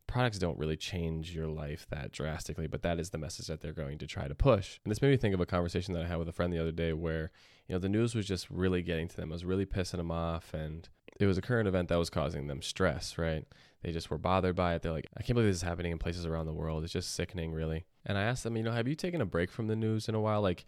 products 0.08 0.40
don't 0.40 0.58
really 0.58 0.78
change 0.78 1.36
your 1.36 1.48
life 1.48 1.86
that 1.90 2.12
drastically, 2.12 2.68
but 2.68 2.82
that 2.82 3.00
is 3.00 3.10
the 3.10 3.18
message 3.18 3.48
that 3.48 3.62
they're 3.62 3.74
going 3.74 3.98
to 4.00 4.08
try 4.08 4.28
to 4.28 4.36
push. 4.36 4.80
And 4.84 4.92
this 4.92 5.02
made 5.02 5.12
me 5.12 5.18
think 5.18 5.34
of 5.34 5.42
a 5.42 5.46
conversation 5.46 5.94
that 5.94 6.04
I 6.04 6.08
had 6.08 6.18
with 6.18 6.30
a 6.30 6.34
friend 6.34 6.52
the 6.52 6.60
other 6.60 6.72
day 6.72 6.94
where, 6.94 7.32
you 7.68 7.76
know, 7.76 7.80
the 7.80 7.90
news 7.90 8.16
was 8.16 8.26
just 8.26 8.50
really 8.50 8.82
getting 8.82 9.08
to 9.08 9.16
them, 9.16 9.30
it 9.30 9.34
was 9.34 9.46
really 9.46 9.66
pissing 9.66 9.98
them 9.98 10.12
off. 10.12 10.54
And 10.54 10.88
it 11.20 11.26
was 11.26 11.38
a 11.38 11.42
current 11.42 11.68
event 11.68 11.90
that 11.90 11.98
was 11.98 12.10
causing 12.10 12.48
them 12.48 12.62
stress, 12.62 13.18
right? 13.18 13.46
They 13.84 13.92
just 13.92 14.10
were 14.10 14.18
bothered 14.18 14.56
by 14.56 14.76
it. 14.76 14.82
They're 14.82 14.92
like, 14.92 15.08
I 15.16 15.22
can't 15.22 15.36
believe 15.36 15.50
this 15.50 15.58
is 15.58 15.62
happening 15.62 15.92
in 15.92 15.98
places 15.98 16.26
around 16.26 16.46
the 16.46 16.54
world. 16.54 16.84
It's 16.84 16.94
just 16.94 17.14
sickening, 17.14 17.52
really. 17.52 17.86
And 18.06 18.18
I 18.18 18.24
asked 18.24 18.44
them, 18.44 18.58
you 18.58 18.64
know, 18.64 18.72
have 18.72 18.88
you 18.88 18.96
taken 18.96 19.22
a 19.22 19.26
break 19.26 19.52
from 19.52 19.68
the 19.68 19.76
news 19.76 20.10
in 20.10 20.16
a 20.16 20.22
while? 20.22 20.42
Like, 20.42 20.66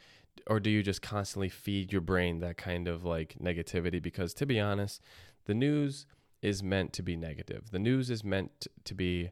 or 0.48 0.60
do 0.60 0.70
you 0.70 0.84
just 0.84 1.02
constantly 1.02 1.50
feed 1.50 1.92
your 1.92 2.02
brain 2.02 2.40
that 2.40 2.58
kind 2.58 2.88
of 2.88 3.06
like 3.06 3.36
negativity? 3.42 4.02
Because 4.02 4.34
to 4.36 4.46
be 4.46 4.60
honest, 4.60 5.02
the 5.46 5.54
news 5.54 6.06
is 6.42 6.64
meant 6.64 6.94
to 6.94 7.04
be 7.04 7.16
negative. 7.16 7.72
The 7.72 7.80
news 7.80 8.10
is 8.10 8.24
meant 8.24 8.68
to 8.84 8.94
be 8.94 9.32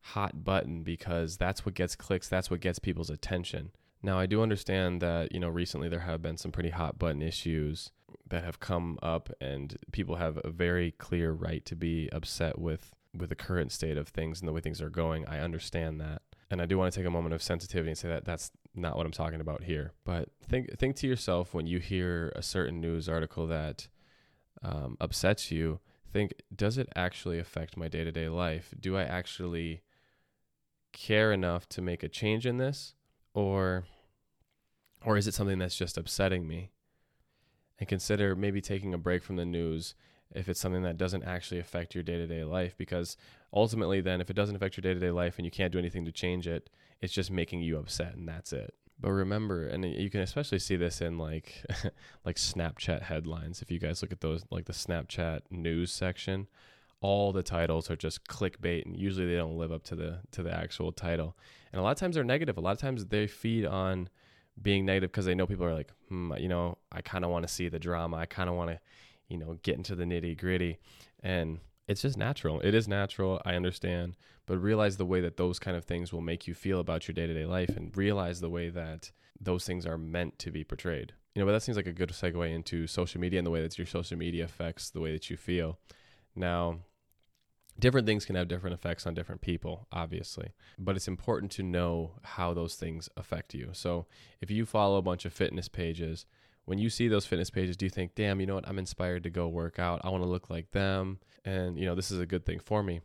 hot 0.00 0.44
button 0.44 0.82
because 0.82 1.36
that's 1.36 1.66
what 1.66 1.74
gets 1.74 1.96
clicks, 1.96 2.28
that's 2.28 2.50
what 2.50 2.60
gets 2.60 2.78
people's 2.78 3.10
attention. 3.10 3.70
Now, 4.02 4.18
I 4.18 4.26
do 4.26 4.42
understand 4.42 5.02
that, 5.02 5.32
you 5.32 5.40
know, 5.40 5.48
recently 5.48 5.88
there 5.88 6.00
have 6.00 6.22
been 6.22 6.36
some 6.36 6.52
pretty 6.52 6.70
hot 6.70 6.98
button 6.98 7.20
issues 7.20 7.90
that 8.28 8.44
have 8.44 8.60
come 8.60 8.98
up 9.02 9.30
and 9.40 9.76
people 9.92 10.16
have 10.16 10.38
a 10.44 10.50
very 10.50 10.92
clear 10.92 11.32
right 11.32 11.64
to 11.64 11.76
be 11.76 12.08
upset 12.12 12.58
with 12.58 12.94
with 13.16 13.30
the 13.30 13.34
current 13.34 13.72
state 13.72 13.96
of 13.96 14.08
things 14.08 14.40
and 14.40 14.46
the 14.46 14.52
way 14.52 14.60
things 14.60 14.82
are 14.82 14.90
going. 14.90 15.26
I 15.26 15.40
understand 15.40 16.00
that. 16.00 16.22
And 16.50 16.62
I 16.62 16.66
do 16.66 16.78
want 16.78 16.92
to 16.92 16.98
take 16.98 17.06
a 17.06 17.10
moment 17.10 17.34
of 17.34 17.42
sensitivity 17.42 17.90
and 17.90 17.98
say 17.98 18.08
that 18.08 18.24
that's 18.24 18.50
not 18.74 18.96
what 18.96 19.06
I'm 19.06 19.12
talking 19.12 19.40
about 19.40 19.64
here. 19.64 19.92
But 20.04 20.28
think 20.46 20.78
think 20.78 20.96
to 20.96 21.06
yourself 21.06 21.52
when 21.52 21.66
you 21.66 21.78
hear 21.78 22.32
a 22.36 22.42
certain 22.42 22.80
news 22.80 23.08
article 23.08 23.46
that 23.48 23.88
um, 24.62 24.96
upsets 25.00 25.50
you, 25.50 25.80
think, 26.12 26.34
does 26.54 26.78
it 26.78 26.88
actually 26.96 27.38
affect 27.38 27.76
my 27.76 27.88
day 27.88 28.04
to 28.04 28.12
day 28.12 28.28
life? 28.28 28.74
Do 28.78 28.96
I 28.96 29.02
actually 29.02 29.82
care 30.92 31.32
enough 31.32 31.68
to 31.70 31.82
make 31.82 32.02
a 32.02 32.08
change 32.08 32.46
in 32.46 32.56
this? 32.56 32.94
or 33.38 33.84
or 35.04 35.16
is 35.16 35.28
it 35.28 35.34
something 35.34 35.58
that's 35.58 35.76
just 35.76 35.96
upsetting 35.96 36.46
me? 36.46 36.70
And 37.78 37.88
consider 37.88 38.34
maybe 38.34 38.60
taking 38.60 38.92
a 38.92 38.98
break 38.98 39.22
from 39.22 39.36
the 39.36 39.44
news 39.44 39.94
if 40.34 40.48
it's 40.48 40.58
something 40.58 40.82
that 40.82 40.98
doesn't 40.98 41.22
actually 41.22 41.60
affect 41.60 41.94
your 41.94 42.02
day-to-day 42.02 42.42
life 42.42 42.76
because 42.76 43.16
ultimately 43.52 44.00
then 44.00 44.20
if 44.20 44.28
it 44.28 44.34
doesn't 44.34 44.56
affect 44.56 44.76
your 44.76 44.82
day-to-day 44.82 45.12
life 45.12 45.36
and 45.38 45.44
you 45.44 45.50
can't 45.52 45.72
do 45.72 45.78
anything 45.78 46.04
to 46.04 46.12
change 46.12 46.48
it, 46.48 46.68
it's 47.00 47.12
just 47.12 47.30
making 47.30 47.60
you 47.60 47.78
upset 47.78 48.16
and 48.16 48.28
that's 48.28 48.52
it. 48.52 48.74
But 49.00 49.12
remember, 49.12 49.66
and 49.66 49.84
you 49.84 50.10
can 50.10 50.20
especially 50.20 50.58
see 50.58 50.76
this 50.76 51.00
in 51.00 51.18
like 51.18 51.64
like 52.24 52.36
Snapchat 52.36 53.02
headlines. 53.02 53.62
If 53.62 53.70
you 53.70 53.78
guys 53.78 54.02
look 54.02 54.12
at 54.12 54.20
those 54.20 54.44
like 54.50 54.64
the 54.64 54.72
Snapchat 54.72 55.42
news 55.50 55.92
section, 55.92 56.48
all 57.00 57.32
the 57.32 57.42
titles 57.42 57.90
are 57.90 57.96
just 57.96 58.26
clickbait 58.26 58.84
and 58.84 58.96
usually 58.96 59.26
they 59.26 59.36
don't 59.36 59.56
live 59.56 59.70
up 59.70 59.84
to 59.84 59.96
the 59.96 60.20
to 60.32 60.42
the 60.42 60.52
actual 60.52 60.90
title. 60.90 61.36
And 61.72 61.80
a 61.80 61.82
lot 61.82 61.92
of 61.92 61.98
times 61.98 62.16
they're 62.16 62.24
negative. 62.24 62.56
A 62.56 62.60
lot 62.60 62.72
of 62.72 62.78
times 62.78 63.06
they 63.06 63.26
feed 63.26 63.64
on 63.64 64.08
being 64.60 64.84
negative 64.84 65.12
because 65.12 65.26
they 65.26 65.34
know 65.34 65.46
people 65.46 65.64
are 65.64 65.74
like, 65.74 65.92
hmm, 66.08 66.32
you 66.38 66.48
know, 66.48 66.78
I 66.90 67.00
kind 67.02 67.24
of 67.24 67.30
want 67.30 67.46
to 67.46 67.52
see 67.52 67.68
the 67.68 67.78
drama. 67.78 68.16
I 68.16 68.26
kind 68.26 68.48
of 68.48 68.56
want 68.56 68.70
to, 68.70 68.80
you 69.28 69.38
know, 69.38 69.58
get 69.62 69.76
into 69.76 69.94
the 69.94 70.04
nitty 70.04 70.38
gritty. 70.38 70.78
And 71.22 71.60
it's 71.86 72.02
just 72.02 72.16
natural. 72.16 72.60
It 72.60 72.74
is 72.74 72.88
natural. 72.88 73.40
I 73.44 73.54
understand. 73.54 74.16
But 74.48 74.62
realize 74.62 74.96
the 74.96 75.04
way 75.04 75.20
that 75.20 75.36
those 75.36 75.58
kind 75.58 75.76
of 75.76 75.84
things 75.84 76.10
will 76.10 76.22
make 76.22 76.46
you 76.46 76.54
feel 76.54 76.80
about 76.80 77.06
your 77.06 77.12
day 77.12 77.26
to 77.26 77.34
day 77.34 77.44
life 77.44 77.76
and 77.76 77.94
realize 77.94 78.40
the 78.40 78.48
way 78.48 78.70
that 78.70 79.12
those 79.38 79.66
things 79.66 79.84
are 79.84 79.98
meant 79.98 80.38
to 80.38 80.50
be 80.50 80.64
portrayed. 80.64 81.12
You 81.34 81.42
know, 81.42 81.46
but 81.46 81.52
that 81.52 81.62
seems 81.62 81.76
like 81.76 81.86
a 81.86 81.92
good 81.92 82.08
segue 82.08 82.52
into 82.52 82.86
social 82.86 83.20
media 83.20 83.38
and 83.38 83.46
the 83.46 83.50
way 83.50 83.60
that 83.60 83.76
your 83.76 83.86
social 83.86 84.16
media 84.16 84.44
affects 84.44 84.88
the 84.88 85.00
way 85.00 85.12
that 85.12 85.28
you 85.28 85.36
feel. 85.36 85.78
Now, 86.34 86.78
different 87.78 88.06
things 88.06 88.24
can 88.24 88.36
have 88.36 88.48
different 88.48 88.72
effects 88.72 89.06
on 89.06 89.12
different 89.12 89.42
people, 89.42 89.86
obviously, 89.92 90.52
but 90.78 90.96
it's 90.96 91.08
important 91.08 91.52
to 91.52 91.62
know 91.62 92.12
how 92.22 92.54
those 92.54 92.74
things 92.74 93.10
affect 93.18 93.52
you. 93.52 93.68
So, 93.72 94.06
if 94.40 94.50
you 94.50 94.64
follow 94.64 94.96
a 94.96 95.02
bunch 95.02 95.26
of 95.26 95.32
fitness 95.34 95.68
pages, 95.68 96.24
when 96.64 96.78
you 96.78 96.88
see 96.88 97.06
those 97.06 97.26
fitness 97.26 97.50
pages, 97.50 97.76
do 97.76 97.84
you 97.84 97.90
think, 97.90 98.14
damn, 98.14 98.40
you 98.40 98.46
know 98.46 98.54
what? 98.54 98.66
I'm 98.68 98.78
inspired 98.78 99.24
to 99.24 99.30
go 99.30 99.46
work 99.46 99.78
out. 99.78 100.00
I 100.04 100.08
want 100.08 100.22
to 100.22 100.28
look 100.28 100.48
like 100.48 100.70
them. 100.70 101.18
And, 101.44 101.78
you 101.78 101.84
know, 101.84 101.94
this 101.94 102.10
is 102.10 102.18
a 102.18 102.26
good 102.26 102.44
thing 102.44 102.58
for 102.58 102.82
me. 102.82 103.00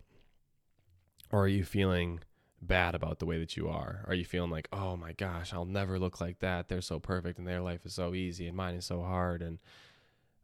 Or 1.34 1.42
are 1.42 1.50
you 1.50 1.66
feeling 1.66 2.22
bad 2.62 2.96
about 2.96 3.20
the 3.20 3.25
way 3.25 3.40
that 3.40 3.58
you 3.58 3.68
are? 3.68 4.06
Are 4.08 4.13
you 4.13 4.24
feeling 4.24 4.52
like, 4.52 4.70
oh 4.72 4.96
my 4.96 5.12
gosh, 5.12 5.54
I'll 5.54 5.66
never 5.66 6.00
look 6.00 6.22
like 6.22 6.40
that. 6.40 6.70
They're 6.70 6.80
so 6.80 7.00
perfect 7.00 7.40
and 7.40 7.46
their 7.46 7.60
life 7.60 7.86
is 7.86 7.94
so 7.94 8.13
easy 8.13 8.48
and 8.48 8.56
mine 8.56 8.75
is 8.75 8.86
so 8.86 9.02
hard 9.02 9.42
and 9.42 9.60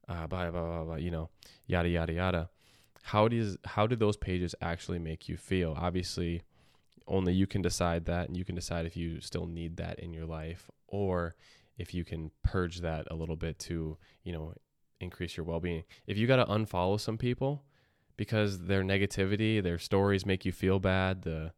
uh, 0.10 0.28
blah, 0.28 0.52
blah, 0.52 0.62
blah, 0.62 0.84
blah, 0.84 0.96
you 0.96 1.12
know, 1.12 1.30
yada, 1.68 1.88
yada, 1.88 2.12
yada 2.12 2.50
how 3.04 3.28
does 3.28 3.58
how 3.66 3.88
do 3.88 3.96
those 3.96 4.18
pages 4.18 4.54
actually 4.62 5.00
make 5.00 5.28
you 5.28 5.38
feel? 5.38 5.76
Obviously, 5.78 6.44
only 7.08 7.34
you 7.34 7.48
can 7.48 7.62
decide 7.62 8.06
that, 8.06 8.28
and 8.28 8.38
you 8.38 8.46
can 8.46 8.56
decide 8.56 8.86
if 8.86 8.96
you 8.96 9.20
still 9.22 9.46
need 9.46 9.78
that 9.78 10.00
in 10.00 10.14
your 10.14 10.26
life, 10.26 10.70
or 10.88 11.36
if 11.78 11.94
you 11.94 12.04
can 12.04 12.32
purge 12.44 12.82
that 12.82 13.08
a 13.10 13.16
little 13.16 13.36
bit 13.36 13.58
to 13.60 13.98
you 14.24 14.34
know 14.34 14.54
increase 15.00 15.38
your 15.38 15.46
well-being. 15.46 15.84
If 16.08 16.18
you 16.18 16.28
got 16.28 16.38
to 16.38 16.46
unfollow 16.46 17.00
some 17.00 17.18
people 17.18 17.64
because 18.20 18.66
their 18.66 18.84
negativity, 18.84 19.64
their 19.64 19.80
stories 19.80 20.26
make 20.26 20.44
you 20.44 20.52
feel 20.52 20.78
bad, 20.78 21.22
the 21.22 21.54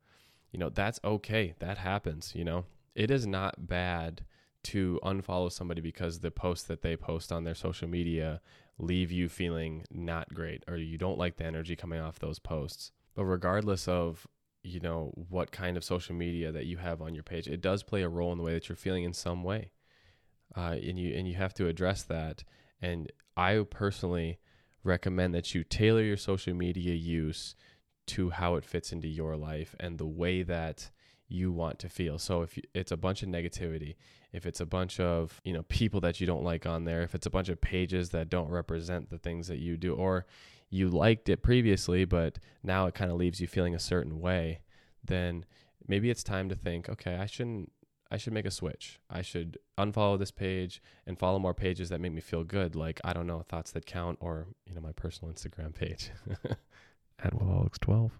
you 0.51 0.59
know 0.59 0.69
that's 0.69 0.99
okay. 1.03 1.55
That 1.57 1.79
happens. 1.79 2.33
You 2.35 2.43
know, 2.45 2.65
it 2.93 3.09
is 3.09 3.25
not 3.25 3.67
bad 3.67 4.23
to 4.65 4.99
unfollow 5.03 5.51
somebody 5.51 5.81
because 5.81 6.19
the 6.19 6.29
posts 6.29 6.67
that 6.67 6.83
they 6.83 6.95
post 6.95 7.31
on 7.31 7.45
their 7.45 7.55
social 7.55 7.87
media 7.87 8.41
leave 8.77 9.11
you 9.11 9.27
feeling 9.27 9.85
not 9.89 10.31
great 10.35 10.63
or 10.67 10.77
you 10.77 10.99
don't 10.99 11.17
like 11.17 11.37
the 11.37 11.45
energy 11.45 11.75
coming 11.75 11.99
off 11.99 12.19
those 12.19 12.37
posts. 12.37 12.91
But 13.15 13.25
regardless 13.25 13.87
of 13.87 14.27
you 14.61 14.79
know 14.79 15.11
what 15.15 15.51
kind 15.51 15.77
of 15.77 15.83
social 15.83 16.13
media 16.13 16.51
that 16.51 16.67
you 16.67 16.77
have 16.77 17.01
on 17.01 17.15
your 17.15 17.23
page, 17.23 17.47
it 17.47 17.61
does 17.61 17.81
play 17.81 18.03
a 18.03 18.09
role 18.09 18.31
in 18.33 18.37
the 18.37 18.43
way 18.43 18.53
that 18.53 18.69
you're 18.69 18.75
feeling 18.75 19.03
in 19.03 19.13
some 19.13 19.43
way, 19.43 19.71
uh, 20.55 20.75
and 20.79 20.99
you 20.99 21.11
and 21.17 21.27
you 21.27 21.33
have 21.33 21.55
to 21.55 21.67
address 21.67 22.03
that. 22.03 22.43
And 22.79 23.11
I 23.35 23.65
personally 23.67 24.37
recommend 24.83 25.33
that 25.35 25.53
you 25.53 25.63
tailor 25.63 26.01
your 26.01 26.17
social 26.17 26.53
media 26.53 26.93
use 26.93 27.55
to 28.07 28.31
how 28.31 28.55
it 28.55 28.65
fits 28.65 28.91
into 28.91 29.07
your 29.07 29.37
life 29.37 29.75
and 29.79 29.97
the 29.97 30.05
way 30.05 30.43
that 30.43 30.89
you 31.27 31.51
want 31.51 31.79
to 31.79 31.89
feel. 31.89 32.19
So 32.19 32.41
if 32.41 32.59
it's 32.73 32.91
a 32.91 32.97
bunch 32.97 33.23
of 33.23 33.29
negativity, 33.29 33.95
if 34.33 34.45
it's 34.45 34.59
a 34.59 34.65
bunch 34.65 34.99
of, 34.99 35.39
you 35.43 35.53
know, 35.53 35.63
people 35.63 36.01
that 36.01 36.19
you 36.19 36.27
don't 36.27 36.43
like 36.43 36.65
on 36.65 36.83
there, 36.83 37.03
if 37.03 37.15
it's 37.15 37.25
a 37.25 37.31
bunch 37.31 37.49
of 37.49 37.61
pages 37.61 38.09
that 38.09 38.29
don't 38.29 38.49
represent 38.49 39.09
the 39.09 39.17
things 39.17 39.47
that 39.47 39.59
you 39.59 39.77
do 39.77 39.93
or 39.93 40.25
you 40.69 40.89
liked 40.89 41.27
it 41.27 41.43
previously 41.43 42.05
but 42.05 42.39
now 42.63 42.85
it 42.85 42.95
kind 42.95 43.11
of 43.11 43.17
leaves 43.17 43.41
you 43.41 43.47
feeling 43.47 43.75
a 43.75 43.79
certain 43.79 44.19
way, 44.19 44.59
then 45.03 45.45
maybe 45.87 46.09
it's 46.09 46.23
time 46.23 46.49
to 46.49 46.55
think, 46.55 46.89
okay, 46.89 47.15
I 47.15 47.25
shouldn't 47.25 47.71
I 48.11 48.17
should 48.17 48.33
make 48.33 48.45
a 48.45 48.51
switch. 48.51 48.99
I 49.09 49.21
should 49.21 49.57
unfollow 49.77 50.19
this 50.19 50.31
page 50.31 50.81
and 51.07 51.17
follow 51.17 51.39
more 51.39 51.53
pages 51.53 51.89
that 51.89 52.01
make 52.01 52.11
me 52.11 52.19
feel 52.21 52.43
good, 52.43 52.75
like 52.75 52.99
I 53.05 53.13
don't 53.13 53.25
know, 53.25 53.41
thoughts 53.47 53.71
that 53.71 53.85
count, 53.85 54.17
or 54.19 54.47
you 54.65 54.75
know, 54.75 54.81
my 54.81 54.91
personal 54.91 55.33
Instagram 55.33 55.73
page 55.73 56.11
at 57.23 57.33
WillAlex12 57.33 58.11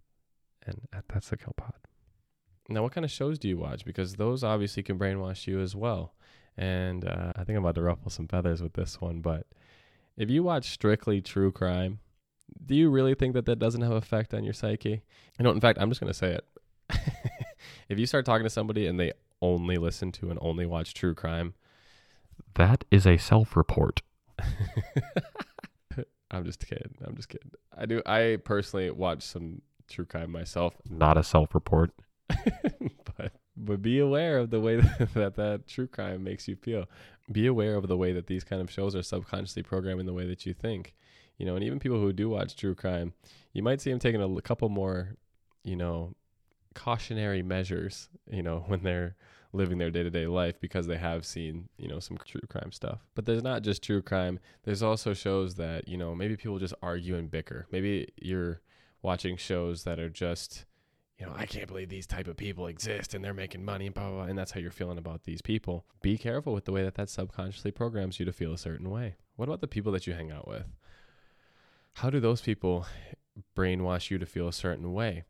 and 0.65 0.87
at 0.93 1.07
Thoughts 1.07 1.29
That 1.29 1.41
Count 1.41 1.57
Pod. 1.57 1.73
Now, 2.69 2.83
what 2.83 2.93
kind 2.93 3.03
of 3.03 3.11
shows 3.11 3.37
do 3.37 3.49
you 3.49 3.57
watch? 3.57 3.83
Because 3.83 4.15
those 4.15 4.43
obviously 4.43 4.81
can 4.81 4.97
brainwash 4.97 5.45
you 5.45 5.59
as 5.59 5.75
well. 5.75 6.13
And 6.57 7.05
uh, 7.05 7.33
I 7.35 7.43
think 7.43 7.57
I'm 7.57 7.65
about 7.65 7.75
to 7.75 7.81
ruffle 7.81 8.09
some 8.09 8.27
feathers 8.27 8.61
with 8.61 8.73
this 8.73 9.01
one, 9.01 9.19
but 9.19 9.47
if 10.15 10.29
you 10.29 10.43
watch 10.43 10.69
strictly 10.69 11.21
true 11.21 11.51
crime, 11.51 11.99
do 12.65 12.75
you 12.75 12.89
really 12.89 13.15
think 13.15 13.33
that 13.33 13.45
that 13.45 13.59
doesn't 13.59 13.81
have 13.81 13.91
effect 13.91 14.33
on 14.33 14.43
your 14.43 14.53
psyche? 14.53 15.01
You 15.37 15.43
know, 15.43 15.51
in 15.51 15.61
fact, 15.61 15.79
I'm 15.79 15.89
just 15.89 15.99
going 15.99 16.11
to 16.11 16.17
say 16.17 16.33
it. 16.33 16.45
if 17.89 17.97
you 17.97 18.05
start 18.05 18.25
talking 18.25 18.43
to 18.43 18.49
somebody 18.49 18.87
and 18.87 18.99
they 18.99 19.13
only 19.41 19.77
listen 19.77 20.11
to 20.13 20.29
and 20.29 20.39
only 20.41 20.65
watch 20.65 20.93
true 20.93 21.15
crime, 21.15 21.53
that 22.55 22.83
is 22.91 23.05
a 23.07 23.17
self-report. 23.17 24.01
I'm 26.31 26.45
just 26.45 26.65
kidding. 26.65 26.95
I'm 27.05 27.15
just 27.15 27.29
kidding. 27.29 27.51
I 27.77 27.85
do. 27.85 28.01
I 28.05 28.37
personally 28.43 28.89
watch 28.89 29.23
some 29.23 29.61
true 29.89 30.05
crime 30.05 30.31
myself. 30.31 30.75
Not 30.89 31.17
a 31.17 31.23
self-report. 31.23 31.91
but 32.29 33.33
but 33.57 33.81
be 33.81 33.99
aware 33.99 34.37
of 34.37 34.49
the 34.49 34.59
way 34.59 34.77
that, 34.77 35.09
that 35.13 35.35
that 35.35 35.67
true 35.67 35.87
crime 35.87 36.23
makes 36.23 36.47
you 36.47 36.55
feel. 36.55 36.85
Be 37.31 37.47
aware 37.47 37.75
of 37.75 37.87
the 37.87 37.97
way 37.97 38.13
that 38.13 38.27
these 38.27 38.43
kind 38.43 38.61
of 38.61 38.71
shows 38.71 38.95
are 38.95 39.03
subconsciously 39.03 39.63
programming 39.63 40.05
the 40.05 40.13
way 40.13 40.25
that 40.27 40.45
you 40.45 40.53
think. 40.53 40.95
You 41.37 41.45
know, 41.45 41.55
and 41.55 41.63
even 41.63 41.79
people 41.79 41.99
who 41.99 42.13
do 42.13 42.29
watch 42.29 42.55
true 42.55 42.75
crime, 42.75 43.13
you 43.53 43.63
might 43.63 43.81
see 43.81 43.89
them 43.89 43.99
taking 43.99 44.21
a 44.21 44.41
couple 44.41 44.69
more, 44.69 45.15
you 45.63 45.75
know, 45.75 46.15
cautionary 46.73 47.41
measures, 47.43 48.09
you 48.29 48.43
know, 48.43 48.59
when 48.67 48.83
they're 48.83 49.15
living 49.53 49.77
their 49.77 49.91
day-to-day 49.91 50.27
life 50.27 50.59
because 50.61 50.87
they 50.87 50.97
have 50.97 51.25
seen, 51.25 51.67
you 51.77 51.87
know, 51.87 51.99
some 51.99 52.17
true 52.25 52.41
crime 52.47 52.71
stuff. 52.71 52.99
But 53.15 53.25
there's 53.25 53.43
not 53.43 53.63
just 53.63 53.83
true 53.83 54.01
crime. 54.01 54.39
There's 54.63 54.81
also 54.81 55.13
shows 55.13 55.55
that, 55.55 55.89
you 55.89 55.97
know, 55.97 56.15
maybe 56.15 56.37
people 56.37 56.57
just 56.57 56.73
argue 56.81 57.17
and 57.17 57.29
bicker. 57.29 57.67
Maybe 57.69 58.07
you're 58.15 58.61
watching 59.01 59.35
shows 59.35 59.83
that 59.83 59.99
are 59.99 60.09
just 60.09 60.65
you 61.21 61.27
know, 61.27 61.33
I 61.37 61.45
can't 61.45 61.67
believe 61.67 61.89
these 61.89 62.07
type 62.07 62.27
of 62.27 62.35
people 62.35 62.65
exist 62.65 63.13
and 63.13 63.23
they're 63.23 63.31
making 63.31 63.63
money 63.63 63.85
and 63.85 63.93
blah, 63.93 64.07
blah, 64.07 64.15
blah, 64.15 64.23
and 64.23 64.35
that's 64.35 64.53
how 64.53 64.59
you're 64.59 64.71
feeling 64.71 64.97
about 64.97 65.23
these 65.23 65.39
people. 65.39 65.85
Be 66.01 66.17
careful 66.17 66.51
with 66.51 66.65
the 66.65 66.71
way 66.71 66.83
that 66.83 66.95
that 66.95 67.11
subconsciously 67.11 67.69
programs 67.69 68.19
you 68.19 68.25
to 68.25 68.33
feel 68.33 68.53
a 68.53 68.57
certain 68.57 68.89
way. 68.89 69.17
What 69.35 69.47
about 69.47 69.61
the 69.61 69.67
people 69.67 69.91
that 69.91 70.07
you 70.07 70.13
hang 70.13 70.31
out 70.31 70.47
with? 70.47 70.65
How 71.93 72.09
do 72.09 72.19
those 72.19 72.41
people 72.41 72.87
brainwash 73.55 74.09
you 74.09 74.17
to 74.17 74.25
feel 74.25 74.47
a 74.47 74.53
certain 74.53 74.93
way? 74.93 75.25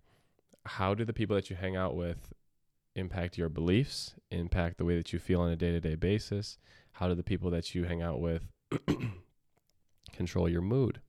How 0.65 0.93
do 0.93 1.05
the 1.05 1.13
people 1.13 1.35
that 1.35 1.49
you 1.49 1.55
hang 1.55 1.75
out 1.75 1.95
with 1.95 2.33
impact 2.95 3.37
your 3.37 3.49
beliefs, 3.49 4.15
impact 4.29 4.77
the 4.77 4.85
way 4.85 4.95
that 4.95 5.13
you 5.13 5.19
feel 5.19 5.41
on 5.41 5.49
a 5.49 5.55
day 5.55 5.71
to 5.71 5.79
day 5.79 5.95
basis? 5.95 6.57
How 6.93 7.07
do 7.07 7.15
the 7.15 7.23
people 7.23 7.49
that 7.51 7.73
you 7.73 7.85
hang 7.85 8.01
out 8.01 8.19
with 8.19 8.47
control 10.13 10.49
your 10.49 10.61
mood? 10.61 11.01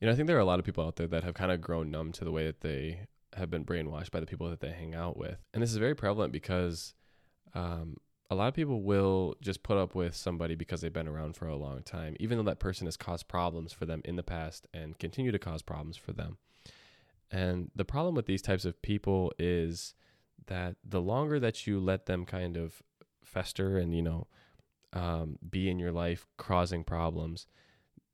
You 0.00 0.06
know, 0.06 0.12
I 0.12 0.16
think 0.16 0.26
there 0.26 0.36
are 0.36 0.40
a 0.40 0.44
lot 0.44 0.58
of 0.58 0.64
people 0.64 0.84
out 0.84 0.96
there 0.96 1.06
that 1.06 1.24
have 1.24 1.34
kind 1.34 1.52
of 1.52 1.60
grown 1.60 1.90
numb 1.90 2.12
to 2.12 2.24
the 2.24 2.32
way 2.32 2.46
that 2.46 2.60
they 2.60 3.06
have 3.36 3.50
been 3.50 3.64
brainwashed 3.64 4.10
by 4.10 4.20
the 4.20 4.26
people 4.26 4.48
that 4.50 4.60
they 4.60 4.72
hang 4.72 4.94
out 4.94 5.16
with. 5.16 5.38
And 5.52 5.62
this 5.62 5.70
is 5.70 5.76
very 5.76 5.94
prevalent 5.94 6.32
because 6.32 6.94
um, 7.54 7.96
a 8.30 8.34
lot 8.34 8.48
of 8.48 8.54
people 8.54 8.82
will 8.82 9.34
just 9.40 9.62
put 9.62 9.76
up 9.76 9.94
with 9.94 10.14
somebody 10.14 10.54
because 10.54 10.80
they've 10.80 10.92
been 10.92 11.08
around 11.08 11.36
for 11.36 11.48
a 11.48 11.56
long 11.56 11.82
time, 11.82 12.16
even 12.20 12.38
though 12.38 12.44
that 12.44 12.60
person 12.60 12.86
has 12.86 12.96
caused 12.96 13.28
problems 13.28 13.72
for 13.72 13.86
them 13.86 14.02
in 14.04 14.16
the 14.16 14.22
past 14.22 14.66
and 14.72 14.98
continue 14.98 15.32
to 15.32 15.38
cause 15.38 15.62
problems 15.62 15.96
for 15.96 16.12
them. 16.12 16.38
And 17.30 17.70
the 17.74 17.84
problem 17.84 18.14
with 18.14 18.26
these 18.26 18.42
types 18.42 18.64
of 18.64 18.80
people 18.82 19.32
is 19.38 19.94
that 20.46 20.76
the 20.84 21.00
longer 21.00 21.38
that 21.40 21.66
you 21.66 21.78
let 21.78 22.06
them 22.06 22.24
kind 22.24 22.56
of 22.56 22.82
fester 23.24 23.78
and, 23.78 23.94
you 23.94 24.02
know, 24.02 24.26
um, 24.92 25.38
be 25.48 25.70
in 25.70 25.78
your 25.78 25.92
life 25.92 26.26
causing 26.36 26.82
problems, 26.82 27.46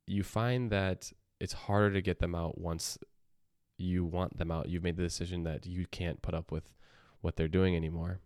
you 0.05 0.23
find 0.23 0.69
that 0.71 1.11
it's 1.39 1.53
harder 1.53 1.91
to 1.93 2.01
get 2.01 2.19
them 2.19 2.35
out 2.35 2.59
once 2.59 2.97
you 3.77 4.05
want 4.05 4.37
them 4.37 4.51
out. 4.51 4.69
You've 4.69 4.83
made 4.83 4.97
the 4.97 5.03
decision 5.03 5.43
that 5.43 5.65
you 5.65 5.85
can't 5.89 6.21
put 6.21 6.33
up 6.33 6.51
with 6.51 6.71
what 7.21 7.35
they're 7.35 7.47
doing 7.47 7.75
anymore. 7.75 8.19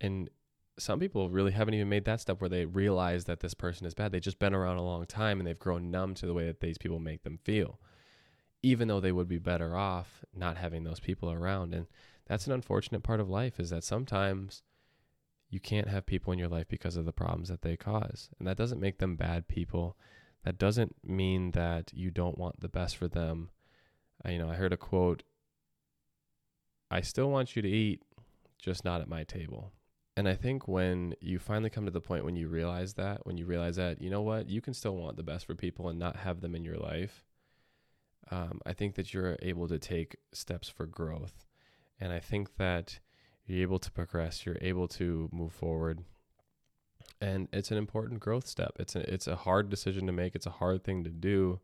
And 0.00 0.30
some 0.78 0.98
people 0.98 1.30
really 1.30 1.52
haven't 1.52 1.74
even 1.74 1.88
made 1.88 2.04
that 2.06 2.20
step 2.20 2.40
where 2.40 2.48
they 2.48 2.64
realize 2.64 3.24
that 3.24 3.40
this 3.40 3.54
person 3.54 3.86
is 3.86 3.94
bad. 3.94 4.12
They've 4.12 4.22
just 4.22 4.38
been 4.38 4.54
around 4.54 4.78
a 4.78 4.82
long 4.82 5.04
time 5.06 5.38
and 5.38 5.46
they've 5.46 5.58
grown 5.58 5.90
numb 5.90 6.14
to 6.14 6.26
the 6.26 6.34
way 6.34 6.46
that 6.46 6.60
these 6.60 6.78
people 6.78 6.98
make 6.98 7.22
them 7.22 7.38
feel, 7.44 7.78
even 8.62 8.88
though 8.88 9.00
they 9.00 9.12
would 9.12 9.28
be 9.28 9.38
better 9.38 9.76
off 9.76 10.24
not 10.34 10.56
having 10.56 10.84
those 10.84 11.00
people 11.00 11.30
around. 11.30 11.74
And 11.74 11.86
that's 12.26 12.46
an 12.46 12.52
unfortunate 12.52 13.02
part 13.02 13.20
of 13.20 13.28
life 13.28 13.58
is 13.58 13.70
that 13.70 13.84
sometimes 13.84 14.62
you 15.50 15.60
can't 15.60 15.88
have 15.88 16.06
people 16.06 16.32
in 16.32 16.38
your 16.38 16.48
life 16.48 16.68
because 16.68 16.96
of 16.96 17.04
the 17.04 17.12
problems 17.12 17.48
that 17.48 17.62
they 17.62 17.76
cause. 17.76 18.30
And 18.38 18.48
that 18.48 18.56
doesn't 18.56 18.80
make 18.80 18.98
them 18.98 19.16
bad 19.16 19.48
people. 19.48 19.96
That 20.44 20.58
doesn't 20.58 20.96
mean 21.04 21.50
that 21.52 21.92
you 21.92 22.10
don't 22.10 22.38
want 22.38 22.60
the 22.60 22.68
best 22.68 22.96
for 22.96 23.08
them. 23.08 23.50
I, 24.24 24.30
you 24.30 24.38
know, 24.38 24.48
I 24.50 24.54
heard 24.54 24.72
a 24.72 24.78
quote 24.78 25.22
I 26.90 27.00
still 27.00 27.30
want 27.30 27.56
you 27.56 27.62
to 27.62 27.68
eat, 27.68 28.02
just 28.58 28.84
not 28.84 29.00
at 29.00 29.08
my 29.08 29.24
table. 29.24 29.72
And 30.14 30.28
I 30.28 30.34
think 30.34 30.68
when 30.68 31.14
you 31.20 31.38
finally 31.38 31.70
come 31.70 31.86
to 31.86 31.90
the 31.90 32.02
point 32.02 32.26
when 32.26 32.36
you 32.36 32.48
realize 32.48 32.94
that, 32.94 33.24
when 33.24 33.38
you 33.38 33.46
realize 33.46 33.76
that, 33.76 34.02
you 34.02 34.10
know 34.10 34.20
what, 34.20 34.50
you 34.50 34.60
can 34.60 34.74
still 34.74 34.94
want 34.94 35.16
the 35.16 35.22
best 35.22 35.46
for 35.46 35.54
people 35.54 35.88
and 35.88 35.98
not 35.98 36.16
have 36.16 36.42
them 36.42 36.54
in 36.54 36.64
your 36.64 36.76
life, 36.76 37.24
um, 38.30 38.60
I 38.64 38.72
think 38.72 38.94
that 38.94 39.12
you're 39.12 39.36
able 39.42 39.68
to 39.68 39.78
take 39.78 40.16
steps 40.32 40.68
for 40.68 40.86
growth. 40.86 41.46
And 42.00 42.12
I 42.12 42.20
think 42.20 42.56
that 42.56 42.98
you're 43.46 43.62
able 43.62 43.78
to 43.78 43.90
progress, 43.90 44.46
you're 44.46 44.58
able 44.60 44.88
to 44.88 45.28
move 45.32 45.52
forward. 45.52 46.04
And 47.20 47.48
it's 47.52 47.70
an 47.70 47.78
important 47.78 48.20
growth 48.20 48.46
step. 48.46 48.72
It's 48.78 48.96
a, 48.96 49.12
it's 49.12 49.26
a 49.26 49.36
hard 49.36 49.68
decision 49.68 50.06
to 50.06 50.12
make, 50.12 50.34
it's 50.34 50.46
a 50.46 50.50
hard 50.50 50.82
thing 50.82 51.04
to 51.04 51.10
do, 51.10 51.60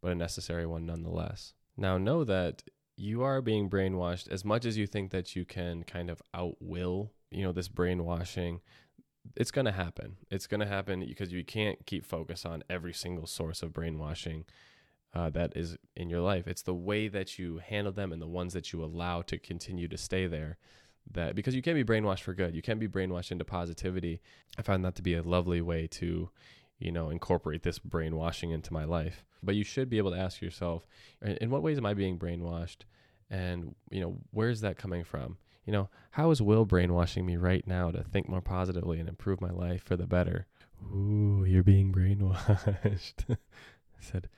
but 0.00 0.12
a 0.12 0.14
necessary 0.14 0.66
one 0.66 0.86
nonetheless. 0.86 1.54
Now, 1.76 1.98
know 1.98 2.24
that 2.24 2.62
you 2.96 3.22
are 3.22 3.40
being 3.40 3.70
brainwashed 3.70 4.28
as 4.28 4.44
much 4.44 4.64
as 4.64 4.76
you 4.76 4.86
think 4.86 5.12
that 5.12 5.36
you 5.36 5.44
can 5.44 5.84
kind 5.84 6.10
of 6.10 6.20
outwill, 6.34 7.10
you 7.30 7.44
know, 7.44 7.52
this 7.52 7.68
brainwashing. 7.68 8.60
It's 9.36 9.52
going 9.52 9.66
to 9.66 9.72
happen. 9.72 10.16
It's 10.30 10.48
going 10.48 10.60
to 10.60 10.66
happen 10.66 11.00
because 11.00 11.32
you 11.32 11.44
can't 11.44 11.84
keep 11.86 12.04
focus 12.04 12.44
on 12.44 12.64
every 12.68 12.92
single 12.92 13.26
source 13.26 13.62
of 13.62 13.72
brainwashing 13.72 14.46
uh, 15.14 15.30
that 15.30 15.56
is 15.56 15.76
in 15.96 16.10
your 16.10 16.20
life. 16.20 16.46
It's 16.46 16.62
the 16.62 16.74
way 16.74 17.08
that 17.08 17.38
you 17.38 17.58
handle 17.58 17.92
them 17.92 18.12
and 18.12 18.20
the 18.20 18.26
ones 18.26 18.52
that 18.52 18.72
you 18.72 18.84
allow 18.84 19.22
to 19.22 19.38
continue 19.38 19.88
to 19.88 19.96
stay 19.96 20.26
there. 20.26 20.58
That 21.10 21.34
because 21.34 21.54
you 21.54 21.62
can't 21.62 21.74
be 21.74 21.84
brainwashed 21.84 22.20
for 22.20 22.34
good, 22.34 22.54
you 22.54 22.60
can't 22.60 22.80
be 22.80 22.88
brainwashed 22.88 23.32
into 23.32 23.44
positivity. 23.44 24.20
I 24.58 24.62
find 24.62 24.84
that 24.84 24.94
to 24.96 25.02
be 25.02 25.14
a 25.14 25.22
lovely 25.22 25.62
way 25.62 25.86
to, 25.92 26.28
you 26.78 26.92
know, 26.92 27.08
incorporate 27.08 27.62
this 27.62 27.78
brainwashing 27.78 28.50
into 28.50 28.74
my 28.74 28.84
life. 28.84 29.24
But 29.42 29.54
you 29.54 29.64
should 29.64 29.88
be 29.88 29.96
able 29.96 30.10
to 30.10 30.18
ask 30.18 30.42
yourself, 30.42 30.86
in 31.22 31.48
what 31.48 31.62
ways 31.62 31.78
am 31.78 31.86
I 31.86 31.94
being 31.94 32.18
brainwashed? 32.18 32.82
And, 33.30 33.74
you 33.90 34.00
know, 34.00 34.18
where's 34.32 34.60
that 34.60 34.76
coming 34.76 35.02
from? 35.02 35.38
You 35.64 35.72
know, 35.72 35.88
how 36.12 36.30
is 36.30 36.42
Will 36.42 36.66
brainwashing 36.66 37.24
me 37.24 37.36
right 37.36 37.66
now 37.66 37.90
to 37.90 38.02
think 38.02 38.28
more 38.28 38.40
positively 38.40 39.00
and 39.00 39.08
improve 39.08 39.40
my 39.40 39.50
life 39.50 39.82
for 39.82 39.96
the 39.96 40.06
better? 40.06 40.46
Ooh, 40.94 41.44
you're 41.46 41.62
being 41.62 41.92
brainwashed. 41.92 43.24
I 43.28 43.36
said, 44.00 44.28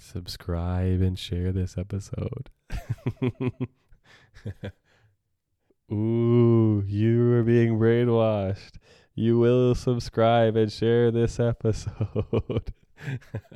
subscribe 0.00 1.00
and 1.00 1.18
share 1.18 1.52
this 1.52 1.76
episode. 1.78 2.50
Ooh, 5.92 6.84
you 6.86 7.32
are 7.34 7.42
being 7.42 7.78
brainwashed. 7.78 8.76
You 9.14 9.38
will 9.38 9.74
subscribe 9.74 10.56
and 10.56 10.72
share 10.72 11.10
this 11.10 11.38
episode. 11.40 12.72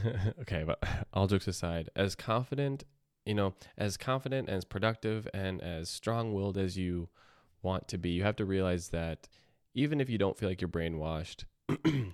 okay, 0.40 0.64
but 0.64 0.82
all 1.12 1.26
jokes 1.26 1.48
aside, 1.48 1.90
as 1.94 2.14
confident, 2.14 2.84
you 3.24 3.34
know, 3.34 3.54
as 3.76 3.96
confident, 3.96 4.48
as 4.48 4.64
productive, 4.64 5.28
and 5.32 5.60
as 5.62 5.88
strong 5.88 6.32
willed 6.32 6.58
as 6.58 6.76
you 6.76 7.08
want 7.62 7.88
to 7.88 7.98
be, 7.98 8.10
you 8.10 8.22
have 8.22 8.36
to 8.36 8.44
realize 8.44 8.88
that 8.88 9.28
even 9.74 10.00
if 10.00 10.10
you 10.10 10.18
don't 10.18 10.36
feel 10.36 10.48
like 10.48 10.60
you're 10.60 10.68
brainwashed, 10.68 11.44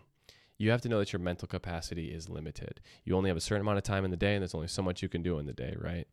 you 0.58 0.70
have 0.70 0.80
to 0.82 0.88
know 0.88 0.98
that 0.98 1.12
your 1.12 1.20
mental 1.20 1.48
capacity 1.48 2.06
is 2.06 2.28
limited. 2.28 2.80
You 3.04 3.16
only 3.16 3.30
have 3.30 3.36
a 3.36 3.40
certain 3.40 3.62
amount 3.62 3.78
of 3.78 3.84
time 3.84 4.04
in 4.04 4.10
the 4.10 4.16
day, 4.16 4.34
and 4.34 4.42
there's 4.42 4.54
only 4.54 4.68
so 4.68 4.82
much 4.82 5.02
you 5.02 5.08
can 5.08 5.22
do 5.22 5.38
in 5.38 5.46
the 5.46 5.52
day, 5.52 5.76
right? 5.78 6.06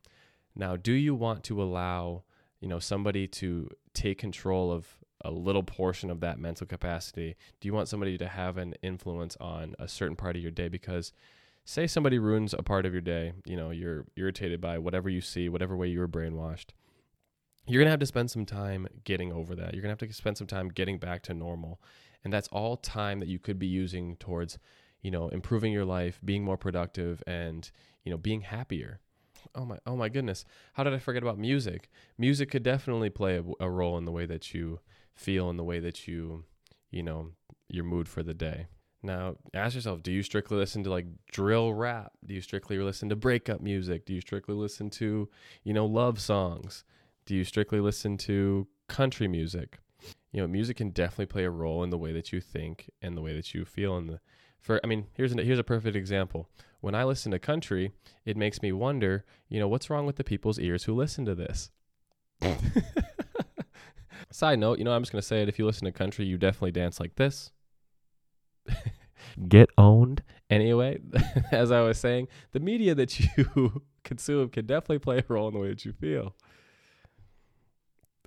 Now, 0.55 0.75
do 0.75 0.93
you 0.93 1.15
want 1.15 1.43
to 1.45 1.61
allow, 1.61 2.23
you 2.61 2.67
know, 2.67 2.79
somebody 2.79 3.27
to 3.27 3.69
take 3.93 4.19
control 4.19 4.71
of 4.71 4.87
a 5.21 5.31
little 5.31 5.63
portion 5.63 6.11
of 6.11 6.19
that 6.19 6.37
mental 6.37 6.67
capacity? 6.67 7.35
Do 7.59 7.67
you 7.67 7.73
want 7.73 7.89
somebody 7.89 8.17
to 8.19 8.27
have 8.27 8.57
an 8.57 8.75
influence 8.83 9.35
on 9.41 9.75
a 9.79 9.87
certain 9.87 10.15
part 10.15 10.35
of 10.35 10.41
your 10.41 10.51
day? 10.51 10.67
Because 10.67 11.11
say 11.65 11.87
somebody 11.87 12.19
ruins 12.19 12.53
a 12.53 12.61
part 12.61 12.85
of 12.85 12.93
your 12.93 13.01
day, 13.01 13.33
you 13.45 13.57
know, 13.57 13.71
you're 13.71 14.05
irritated 14.15 14.61
by 14.61 14.77
whatever 14.77 15.09
you 15.09 15.21
see, 15.21 15.49
whatever 15.49 15.75
way 15.75 15.87
you 15.87 15.99
were 15.99 16.07
brainwashed. 16.07 16.69
You're 17.67 17.79
going 17.79 17.87
to 17.87 17.91
have 17.91 17.99
to 17.99 18.05
spend 18.05 18.29
some 18.29 18.45
time 18.45 18.87
getting 19.03 19.31
over 19.31 19.55
that. 19.55 19.73
You're 19.73 19.81
going 19.81 19.95
to 19.95 20.03
have 20.03 20.09
to 20.09 20.15
spend 20.15 20.37
some 20.37 20.47
time 20.47 20.69
getting 20.69 20.99
back 20.99 21.23
to 21.23 21.33
normal. 21.33 21.81
And 22.23 22.31
that's 22.31 22.47
all 22.49 22.77
time 22.77 23.19
that 23.19 23.27
you 23.27 23.39
could 23.39 23.57
be 23.57 23.67
using 23.67 24.17
towards, 24.17 24.57
you 25.01 25.11
know, 25.11 25.29
improving 25.29 25.71
your 25.71 25.85
life, 25.85 26.19
being 26.23 26.43
more 26.43 26.57
productive 26.57 27.23
and, 27.25 27.69
you 28.03 28.11
know, 28.11 28.17
being 28.17 28.41
happier. 28.41 28.99
Oh 29.53 29.65
my 29.65 29.77
oh 29.85 29.95
my 29.95 30.09
goodness. 30.09 30.43
How 30.73 30.83
did 30.83 30.93
I 30.93 30.99
forget 30.99 31.21
about 31.21 31.37
music? 31.37 31.89
Music 32.17 32.49
could 32.49 32.63
definitely 32.63 33.09
play 33.09 33.37
a, 33.37 33.43
a 33.59 33.69
role 33.69 33.97
in 33.97 34.05
the 34.05 34.11
way 34.11 34.25
that 34.25 34.53
you 34.53 34.79
feel 35.13 35.49
in 35.49 35.57
the 35.57 35.63
way 35.63 35.79
that 35.79 36.07
you, 36.07 36.45
you 36.91 37.03
know, 37.03 37.31
your 37.69 37.83
mood 37.83 38.07
for 38.07 38.23
the 38.23 38.33
day. 38.33 38.67
Now, 39.03 39.35
ask 39.53 39.75
yourself, 39.75 40.01
do 40.01 40.11
you 40.11 40.23
strictly 40.23 40.57
listen 40.57 40.83
to 40.83 40.89
like 40.89 41.05
drill 41.31 41.73
rap? 41.73 42.13
Do 42.25 42.33
you 42.33 42.41
strictly 42.41 42.79
listen 42.79 43.09
to 43.09 43.15
breakup 43.15 43.61
music? 43.61 44.05
Do 44.05 44.13
you 44.13 44.21
strictly 44.21 44.55
listen 44.55 44.89
to, 44.91 45.29
you 45.63 45.73
know, 45.73 45.85
love 45.85 46.19
songs? 46.19 46.83
Do 47.25 47.35
you 47.35 47.43
strictly 47.43 47.79
listen 47.79 48.17
to 48.19 48.67
country 48.87 49.27
music? 49.27 49.79
You 50.31 50.41
know, 50.41 50.47
music 50.47 50.77
can 50.77 50.89
definitely 50.89 51.27
play 51.27 51.45
a 51.45 51.49
role 51.49 51.83
in 51.83 51.89
the 51.89 51.97
way 51.97 52.11
that 52.11 52.31
you 52.31 52.41
think 52.41 52.89
and 53.01 53.17
the 53.17 53.21
way 53.21 53.33
that 53.33 53.53
you 53.53 53.65
feel 53.65 53.97
and 53.97 54.09
the 54.09 54.19
for 54.59 54.79
I 54.83 54.87
mean, 54.87 55.05
here's 55.13 55.31
an, 55.31 55.37
here's 55.37 55.59
a 55.59 55.63
perfect 55.63 55.95
example. 55.95 56.49
When 56.81 56.95
I 56.95 57.03
listen 57.03 57.31
to 57.31 57.39
country, 57.39 57.91
it 58.25 58.35
makes 58.35 58.61
me 58.61 58.71
wonder, 58.71 59.23
you 59.47 59.59
know, 59.59 59.67
what's 59.67 59.89
wrong 59.89 60.05
with 60.07 60.15
the 60.15 60.23
people's 60.23 60.59
ears 60.59 60.83
who 60.83 60.93
listen 60.95 61.23
to 61.25 61.35
this? 61.35 61.69
Side 64.31 64.59
note, 64.59 64.79
you 64.79 64.83
know, 64.85 64.91
I'm 64.91 65.03
just 65.03 65.11
to 65.11 65.21
say 65.21 65.43
it 65.43 65.49
if 65.49 65.59
you 65.59 65.65
listen 65.65 65.85
to 65.85 65.91
country, 65.91 66.25
you 66.25 66.37
definitely 66.37 66.71
dance 66.71 66.99
like 66.99 67.15
this. 67.15 67.51
Get 69.47 69.69
owned. 69.77 70.23
Anyway, 70.49 70.99
as 71.51 71.71
I 71.71 71.81
was 71.81 71.97
saying, 71.99 72.27
the 72.51 72.59
media 72.59 72.95
that 72.95 73.19
you 73.19 73.83
consume 74.03 74.49
can 74.49 74.65
definitely 74.65 74.99
play 74.99 75.19
a 75.19 75.25
role 75.27 75.47
in 75.47 75.53
the 75.53 75.59
way 75.59 75.69
that 75.69 75.85
you 75.85 75.93
feel. 75.93 76.35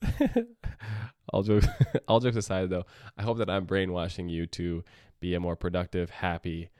all 1.32 1.42
jokes, 1.42 1.66
all 2.08 2.20
jokes 2.20 2.36
aside, 2.36 2.70
though, 2.70 2.84
I 3.16 3.22
hope 3.22 3.38
that 3.38 3.50
I'm 3.50 3.64
brainwashing 3.64 4.28
you 4.28 4.46
to 4.48 4.84
be 5.20 5.34
a 5.34 5.40
more 5.40 5.56
productive, 5.56 6.10
happy 6.10 6.70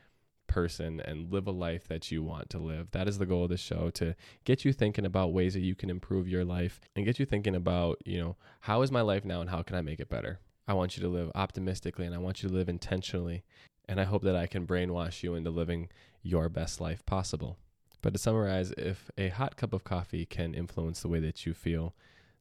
person 0.47 1.01
and 1.01 1.31
live 1.33 1.47
a 1.47 1.53
life 1.53 1.87
that 1.89 2.11
you 2.11 2.23
want 2.23 2.51
to 2.51 2.59
live. 2.59 2.91
That 2.93 3.07
is 3.07 3.19
the 3.19 3.27
goal 3.27 3.45
of 3.45 3.51
the 3.51 3.57
show 3.57 3.91
to 3.91 4.17
get 4.45 4.65
you 4.65 4.73
thinking 4.73 5.05
about 5.05 5.33
ways 5.33 5.55
that 5.55 5.61
you 5.61 5.75
can 5.75 5.91
improve 5.91 6.27
your 6.27 6.45
life 6.45 6.81
and 6.97 7.05
get 7.05 7.19
you 7.19 7.27
thinking 7.27 7.55
about, 7.55 7.99
you 8.05 8.19
know, 8.19 8.37
how 8.61 8.83
is 8.83 8.91
my 8.91 9.03
life 9.03 9.25
now 9.25 9.41
and 9.41 9.51
how 9.51 9.63
can 9.63 9.77
I 9.77 9.83
make 9.83 10.01
it 10.01 10.09
better? 10.09 10.41
I 10.67 10.75
want 10.75 10.97
you 10.97 11.03
to 11.03 11.09
live 11.09 11.31
optimistically 11.35 12.07
and 12.07 12.15
I 12.15 12.19
want 12.19 12.43
you 12.43 12.49
to 12.49 12.55
live 12.55 12.69
intentionally. 12.69 13.45
And 13.89 14.01
I 14.01 14.05
hope 14.05 14.23
that 14.25 14.37
I 14.37 14.47
can 14.47 14.67
brainwash 14.67 15.23
you 15.23 15.35
into 15.35 15.51
living 15.51 15.89
your 16.23 16.49
best 16.49 16.81
life 16.81 17.07
possible. 17.07 17.59
But 18.03 18.13
to 18.13 18.19
summarize, 18.19 18.73
if 18.73 19.11
a 19.17 19.29
hot 19.29 19.57
cup 19.57 19.73
of 19.73 19.85
coffee 19.85 20.27
can 20.27 20.55
influence 20.55 21.01
the 21.01 21.09
way 21.09 21.21
that 21.21 21.47
you 21.47 21.55
feel, 21.55 21.95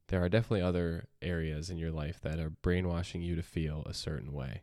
there 0.08 0.22
are 0.22 0.28
definitely 0.28 0.62
other 0.62 1.06
areas 1.22 1.70
in 1.70 1.78
your 1.78 1.90
life 1.90 2.20
that 2.22 2.38
are 2.38 2.50
brainwashing 2.50 3.22
you 3.22 3.36
to 3.36 3.42
feel 3.42 3.82
a 3.86 3.94
certain 3.94 4.32
way. 4.32 4.62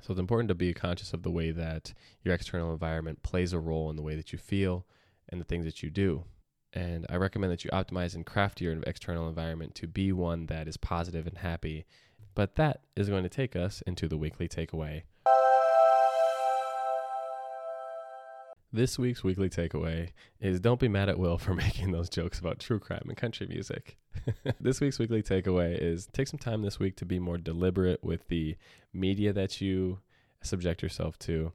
So 0.00 0.12
it's 0.12 0.20
important 0.20 0.48
to 0.48 0.54
be 0.54 0.74
conscious 0.74 1.12
of 1.12 1.22
the 1.22 1.30
way 1.30 1.50
that 1.50 1.92
your 2.22 2.34
external 2.34 2.72
environment 2.72 3.22
plays 3.22 3.52
a 3.52 3.58
role 3.58 3.90
in 3.90 3.96
the 3.96 4.02
way 4.02 4.16
that 4.16 4.32
you 4.32 4.38
feel 4.38 4.86
and 5.28 5.40
the 5.40 5.44
things 5.44 5.64
that 5.64 5.82
you 5.82 5.90
do. 5.90 6.24
And 6.72 7.06
I 7.08 7.16
recommend 7.16 7.52
that 7.52 7.64
you 7.64 7.70
optimize 7.70 8.14
and 8.14 8.26
craft 8.26 8.60
your 8.60 8.76
external 8.86 9.28
environment 9.28 9.74
to 9.76 9.86
be 9.86 10.10
one 10.12 10.46
that 10.46 10.66
is 10.66 10.76
positive 10.76 11.26
and 11.26 11.38
happy 11.38 11.86
but 12.34 12.56
that 12.56 12.80
is 12.96 13.08
going 13.08 13.22
to 13.22 13.28
take 13.28 13.56
us 13.56 13.82
into 13.86 14.08
the 14.08 14.16
weekly 14.16 14.48
takeaway. 14.48 15.02
This 18.74 18.98
week's 18.98 19.22
weekly 19.22 19.48
takeaway 19.48 20.08
is 20.40 20.58
don't 20.58 20.80
be 20.80 20.88
mad 20.88 21.08
at 21.08 21.16
Will 21.16 21.38
for 21.38 21.54
making 21.64 21.92
those 21.92 22.08
jokes 22.08 22.40
about 22.40 22.58
true 22.58 22.80
crime 22.80 23.04
and 23.06 23.16
country 23.16 23.46
music. 23.46 23.96
this 24.60 24.80
week's 24.80 24.98
weekly 24.98 25.22
takeaway 25.22 25.78
is 25.78 26.08
take 26.12 26.26
some 26.26 26.40
time 26.40 26.62
this 26.62 26.80
week 26.80 26.96
to 26.96 27.04
be 27.04 27.20
more 27.20 27.38
deliberate 27.38 28.02
with 28.02 28.26
the 28.26 28.56
media 28.92 29.32
that 29.32 29.60
you 29.60 30.00
subject 30.42 30.82
yourself 30.82 31.16
to 31.20 31.52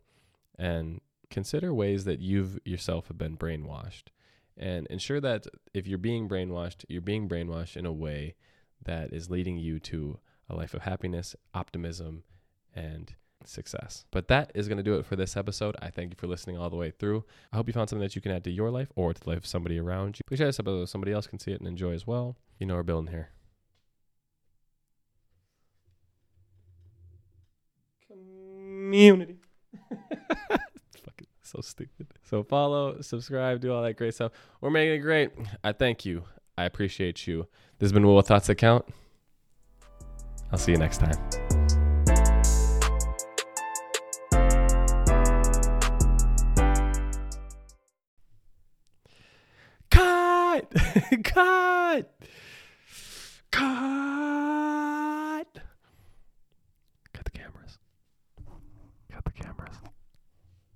and 0.58 1.02
consider 1.30 1.74
ways 1.74 2.06
that 2.06 2.22
you've 2.22 2.58
yourself 2.64 3.10
have 3.10 3.18
been 3.18 3.36
brainwashed 3.36 4.04
and 4.56 4.88
ensure 4.88 5.20
that 5.20 5.46
if 5.74 5.88
you're 5.88 5.98
being 5.98 6.30
brainwashed, 6.30 6.86
you're 6.88 7.02
being 7.02 7.28
brainwashed 7.28 7.76
in 7.76 7.86
a 7.86 7.92
way 7.92 8.36
that 8.82 9.12
is 9.12 9.30
leading 9.30 9.58
you 9.58 9.78
to 9.78 10.20
a 10.50 10.56
life 10.56 10.74
of 10.74 10.84
happiness, 10.84 11.36
optimism, 11.54 12.24
and 12.74 13.16
success. 13.46 14.06
But 14.12 14.28
that 14.28 14.52
is 14.56 14.68
going 14.68 14.78
to 14.78 14.84
do 14.84 14.96
it 14.96 15.06
for 15.06 15.16
this 15.16 15.38
episode. 15.38 15.76
I 15.82 15.90
thank 15.90 16.12
you 16.12 16.16
for 16.18 16.28
listening 16.28 16.58
all 16.58 16.70
the 16.70 16.76
way 16.76 16.92
through. 16.92 17.24
I 17.52 17.58
hope 17.58 17.68
you 17.68 17.74
found 17.74 17.90
something 17.90 18.04
that 18.04 18.16
you 18.16 18.22
can 18.22 18.32
add 18.32 18.44
to 18.46 18.52
your 18.52 18.70
life 18.70 18.90
or 18.96 19.14
to 19.14 19.22
the 19.22 19.30
life 19.30 19.40
of 19.40 19.46
somebody 19.46 19.80
around 19.80 20.18
you. 20.18 20.22
Please 20.28 20.38
share 20.38 20.48
this 20.48 20.60
episode 20.60 20.82
so 20.82 20.86
somebody 20.86 21.12
else 21.12 21.28
can 21.28 21.40
see 21.40 21.52
it 21.52 21.60
and 21.60 21.68
enjoy 21.68 21.94
as 21.94 22.06
well. 22.06 22.38
You 22.60 22.68
know 22.68 22.76
we're 22.76 22.84
building 22.84 23.12
here. 23.12 23.30
Community. 28.08 29.38
fucking 30.50 31.28
so 31.42 31.62
stupid. 31.62 32.08
So 32.24 32.44
follow, 32.44 33.02
subscribe, 33.02 33.62
do 33.62 33.74
all 33.74 33.84
that 33.84 33.96
great 33.96 34.14
stuff. 34.14 34.32
We're 34.62 34.70
making 34.70 34.96
it 34.96 35.00
great. 35.00 35.32
I 35.64 35.72
thank 35.72 36.06
you. 36.06 36.24
I 36.58 36.66
appreciate 36.66 37.26
you. 37.26 37.48
This 37.78 37.88
has 37.88 37.94
been 37.94 38.06
Will 38.06 38.22
Thoughts 38.22 38.48
That 38.48 38.56
Count. 38.56 38.86
I'll 40.52 40.58
see 40.58 40.72
you 40.72 40.78
next 40.78 40.98
time. 40.98 41.49
Cut! 51.40 52.06
Cut! 53.50 53.99